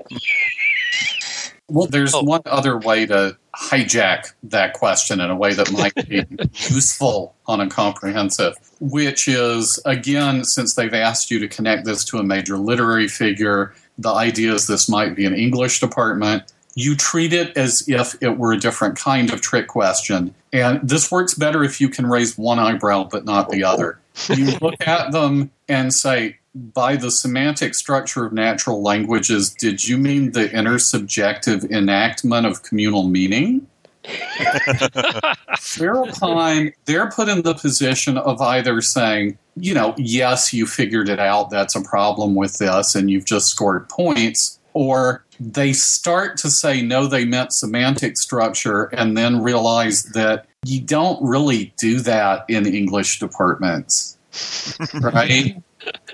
Well, 1.67 1.87
there's 1.87 2.15
Oh. 2.15 2.23
one 2.23 2.43
other 2.45 2.77
way 2.79 3.07
to 3.07 3.39
hijack 3.59 4.33
that 4.43 4.75
question 4.75 5.21
in 5.21 5.31
a 5.31 5.37
way 5.37 5.55
that 5.55 5.73
might 5.73 5.95
be 6.09 6.17
useful 6.53 7.35
on 7.47 7.61
a 7.61 7.69
comprehensive, 7.69 8.55
which 8.81 9.29
is 9.29 9.81
again, 9.85 10.45
since 10.45 10.75
they've 10.75 10.95
asked 10.95 11.31
you 11.31 11.39
to 11.39 11.49
connect 11.49 11.85
this 11.85 12.05
to 12.07 12.19
a 12.19 12.23
major 12.23 12.59
literary 12.59 13.09
figure, 13.09 13.75
the 13.99 14.11
idea 14.11 14.55
is 14.55 14.67
this 14.67 14.89
might 14.89 15.15
be 15.15 15.27
an 15.27 15.35
English 15.35 15.81
department. 15.81 16.53
You 16.75 16.97
treat 16.97 17.33
it 17.33 17.57
as 17.57 17.89
if 17.89 18.17
it 18.21 18.37
were 18.37 18.53
a 18.53 18.59
different 18.59 18.99
kind 18.99 19.33
of 19.33 19.41
trick 19.41 19.69
question. 19.69 20.35
And 20.53 20.87
this 20.89 21.11
works 21.11 21.35
better 21.35 21.63
if 21.63 21.81
you 21.81 21.89
can 21.89 22.07
raise 22.07 22.37
one 22.37 22.59
eyebrow 22.59 23.05
but 23.05 23.25
not 23.25 23.51
the 23.51 23.63
other. 23.63 23.99
You 24.29 24.57
look 24.61 24.87
at 24.87 25.13
them 25.13 25.51
and 25.69 25.93
say, 25.93 26.39
by 26.55 26.97
the 26.97 27.11
semantic 27.11 27.75
structure 27.75 28.25
of 28.25 28.33
natural 28.33 28.83
languages, 28.83 29.51
did 29.51 29.87
you 29.87 29.99
mean 29.99 30.33
the 30.33 30.49
intersubjective 30.49 31.71
enactment 31.71 32.47
of 32.47 32.63
communal 32.63 33.09
meaning? 33.09 33.67
Whereupon 35.79 36.73
they're 36.85 37.11
put 37.11 37.29
in 37.29 37.43
the 37.43 37.55
position 37.55 38.19
of 38.19 38.41
either 38.41 38.81
saying, 38.81 39.39
you 39.57 39.75
know, 39.75 39.95
yes, 39.97 40.53
you 40.53 40.67
figured 40.67 41.09
it 41.09 41.19
out, 41.19 41.51
that's 41.51 41.75
a 41.75 41.83
problem 41.83 42.35
with 42.35 42.59
this, 42.59 42.95
and 42.95 43.11
you've 43.11 43.25
just 43.25 43.49
scored 43.49 43.89
points, 43.89 44.59
or 44.75 45.25
they 45.41 45.73
start 45.73 46.37
to 46.39 46.51
say, 46.51 46.83
no, 46.83 47.07
they 47.07 47.25
meant 47.25 47.53
semantic 47.53 48.17
structure, 48.17 48.85
and 48.85 49.17
then 49.17 49.43
realize 49.43 50.05
that 50.13 50.47
you 50.65 50.81
don't 50.81 51.23
really 51.23 51.73
do 51.79 52.01
that 52.01 52.45
in 52.49 52.67
English 52.67 53.19
departments, 53.19 54.19
right? 55.01 55.57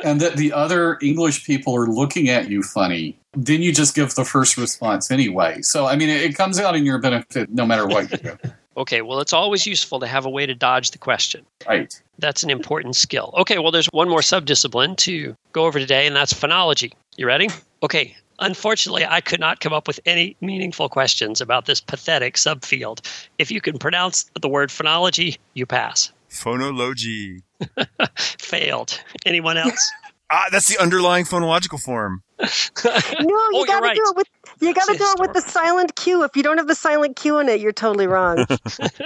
And 0.04 0.20
that 0.20 0.36
the 0.36 0.52
other 0.52 0.98
English 1.02 1.44
people 1.44 1.74
are 1.76 1.86
looking 1.86 2.28
at 2.28 2.50
you 2.50 2.62
funny. 2.62 3.18
Then 3.32 3.62
you 3.62 3.72
just 3.72 3.94
give 3.94 4.14
the 4.14 4.24
first 4.24 4.56
response 4.56 5.10
anyway. 5.10 5.62
So, 5.62 5.86
I 5.86 5.96
mean, 5.96 6.08
it, 6.08 6.22
it 6.22 6.34
comes 6.34 6.58
out 6.58 6.74
in 6.74 6.84
your 6.84 6.98
benefit 6.98 7.50
no 7.50 7.64
matter 7.64 7.86
what 7.86 8.10
you 8.10 8.18
do. 8.18 8.36
Okay, 8.76 9.02
well, 9.02 9.20
it's 9.20 9.32
always 9.32 9.66
useful 9.66 10.00
to 10.00 10.06
have 10.06 10.24
a 10.24 10.30
way 10.30 10.46
to 10.46 10.54
dodge 10.54 10.92
the 10.92 10.98
question. 10.98 11.44
Right. 11.68 12.00
That's 12.18 12.42
an 12.42 12.50
important 12.50 12.96
skill. 12.96 13.34
Okay, 13.36 13.58
well, 13.58 13.72
there's 13.72 13.88
one 13.88 14.08
more 14.08 14.20
subdiscipline 14.20 14.96
to 14.98 15.36
go 15.52 15.66
over 15.66 15.78
today, 15.78 16.06
and 16.06 16.14
that's 16.14 16.32
phonology. 16.32 16.92
You 17.16 17.26
ready? 17.26 17.48
Okay, 17.82 18.16
Unfortunately, 18.40 19.04
I 19.06 19.20
could 19.20 19.38
not 19.38 19.60
come 19.60 19.74
up 19.74 19.86
with 19.86 20.00
any 20.06 20.34
meaningful 20.40 20.88
questions 20.88 21.42
about 21.42 21.66
this 21.66 21.80
pathetic 21.80 22.36
subfield. 22.36 23.06
If 23.38 23.50
you 23.50 23.60
can 23.60 23.78
pronounce 23.78 24.30
the 24.40 24.48
word 24.48 24.70
phonology, 24.70 25.36
you 25.52 25.66
pass. 25.66 26.10
Phonology. 26.30 27.42
Failed. 28.18 29.00
Anyone 29.26 29.56
else? 29.56 29.90
Ah, 30.32 30.44
that's 30.52 30.68
the 30.68 30.80
underlying 30.80 31.24
phonological 31.24 31.80
form. 31.82 32.22
No, 32.38 32.46
you 32.46 33.50
Oh, 33.52 33.64
gotta 33.66 33.84
right. 33.86 33.96
do 33.96 34.02
it 34.10 34.16
with 34.16 34.28
you 34.60 34.72
gotta 34.72 34.96
do 34.96 35.02
it 35.04 35.18
with 35.18 35.32
the 35.32 35.40
silent 35.40 35.96
Q. 35.96 36.22
If 36.22 36.36
you 36.36 36.44
don't 36.44 36.56
have 36.56 36.68
the 36.68 36.74
silent 36.76 37.16
Q 37.16 37.40
in 37.40 37.48
it, 37.48 37.58
you're 37.60 37.72
totally 37.72 38.06
wrong. 38.06 38.46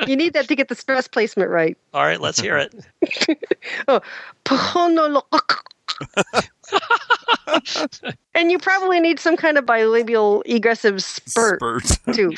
you 0.07 0.16
need 0.16 0.34
that 0.34 0.48
to 0.48 0.55
get 0.55 0.68
the 0.68 0.74
stress 0.74 1.09
placement 1.09 1.48
right. 1.48 1.78
All 1.94 2.02
right, 2.05 2.20
let's 2.20 2.38
hear 2.38 2.59
it. 2.59 2.74
oh, 3.88 4.02
and 8.34 8.50
you 8.52 8.59
probably 8.59 9.00
need 9.00 9.18
some 9.18 9.36
kind 9.38 9.57
of 9.57 9.64
bilabial 9.64 10.42
egressive 10.46 11.02
spurt 11.02 11.86
Spurt. 11.86 12.14
too. 12.14 12.32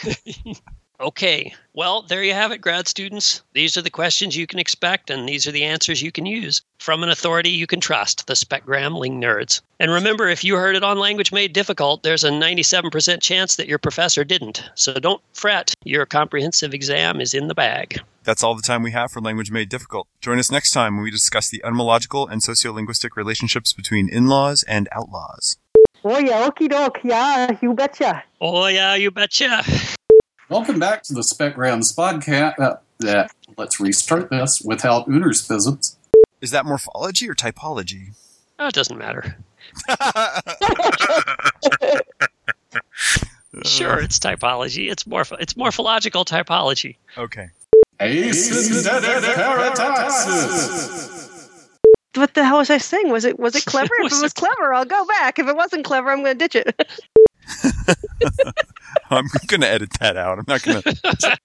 Okay, 0.99 1.55
well, 1.75 2.01
there 2.01 2.25
you 2.25 2.33
have 2.33 2.53
it, 2.53 2.63
grad 2.63 2.89
students. 2.89 3.43
These 3.53 3.77
are 3.77 3.83
the 3.83 3.91
questions 3.91 4.35
you 4.35 4.47
can 4.47 4.59
expect, 4.59 5.11
and 5.11 5.29
these 5.29 5.47
are 5.47 5.53
the 5.53 5.65
answers 5.65 6.01
you 6.01 6.11
can 6.11 6.25
use 6.25 6.63
from 6.79 7.03
an 7.03 7.11
authority 7.11 7.51
you 7.51 7.67
can 7.67 7.81
trust, 7.81 8.27
the 8.27 8.33
Specgram 8.33 8.99
Ling 8.99 9.21
Nerds. 9.21 9.61
And 9.79 9.91
remember, 9.91 10.27
if 10.27 10.43
you 10.43 10.57
heard 10.57 10.75
it 10.75 10.83
on 10.83 10.99
Language 10.99 11.33
Made 11.33 11.53
Difficult, 11.53 12.03
there's 12.03 12.25
a 12.25 12.31
97% 12.31 13.21
chance 13.21 13.57
that 13.57 13.69
your 13.69 13.79
professor 13.79 14.25
didn't. 14.25 14.63
So 14.75 14.95
don't 14.95 15.21
fret, 15.35 15.75
your 15.85 16.07
comprehensive 16.07 16.73
exam 16.73 17.21
is 17.21 17.35
in 17.35 17.49
the 17.49 17.55
bag. 17.55 18.01
That's 18.25 18.43
all 18.43 18.57
the 18.57 18.63
time 18.63 18.83
we 18.83 18.93
have 18.93 19.13
for 19.13 19.21
Language 19.21 19.51
Made 19.51 19.69
Difficult. 19.69 20.09
Join 20.23 20.39
us 20.39 20.51
next 20.51 20.71
time 20.71 20.97
when 20.97 21.05
we 21.05 21.11
discuss 21.11 21.51
the 21.51 21.63
etymological 21.63 22.27
and 22.27 22.43
sociolinguistic 22.43 23.17
relationships 23.17 23.75
between 23.75 24.09
in-laws 24.09 24.65
and 24.67 24.89
outlaws. 24.93 25.59
Oh 26.03 26.19
yeah, 26.19 26.49
okie 26.49 26.71
doke, 26.71 27.01
yeah, 27.05 27.55
you 27.61 27.75
betcha. 27.75 28.25
Oh, 28.41 28.67
yeah, 28.69 28.95
you 28.95 29.11
betcha. 29.11 29.63
Welcome 30.49 30.79
back 30.79 31.03
to 31.05 31.13
the 31.15 31.23
Specgrams 31.23 31.95
podcast. 31.97 32.59
Uh, 32.59 32.77
uh, 33.07 33.27
let's 33.57 33.81
restart 33.81 34.31
this 34.31 34.63
without 34.65 35.09
Uner's 35.09 35.45
physics. 35.45 35.97
Is 36.41 36.51
that 36.53 36.65
morphology 36.65 37.29
or 37.29 37.35
typology? 37.35 38.15
Oh, 38.59 38.69
it 38.69 38.75
doesn't 38.75 38.99
matter. 38.99 39.37
Sure, 43.65 43.99
it's 43.99 44.19
typology. 44.19 44.91
It's 44.91 45.05
morph- 45.05 45.41
it's 45.41 45.57
morphological 45.57 46.27
typology. 46.27 46.97
Okay. 47.17 47.49
Asyndetic 47.99 49.23
parataxis. 49.33 51.23
What 52.17 52.35
the 52.35 52.45
hell 52.45 52.59
was 52.59 52.69
I 52.69 52.77
saying? 52.77 53.09
Was 53.09 53.25
it 53.25 53.39
was 53.39 53.57
it 53.57 53.65
clever? 53.67 53.95
if 54.01 54.13
it 54.13 54.21
was 54.23 54.35
clever, 54.35 54.75
I'll 54.75 54.85
go 54.85 55.07
back. 55.07 55.39
If 55.39 55.49
it 55.49 55.57
wasn't 55.57 55.87
clever, 55.87 56.11
I'm 56.11 56.23
going 56.23 56.39
to 56.39 56.49
ditch 56.49 56.55
it. 56.55 56.89
I'm 59.11 59.27
going 59.47 59.61
to 59.61 59.69
edit 59.69 59.91
that 60.01 60.17
out. 60.17 60.39
I'm 60.39 60.45
not 60.49 60.63
going 60.63 60.83
to. 60.83 61.39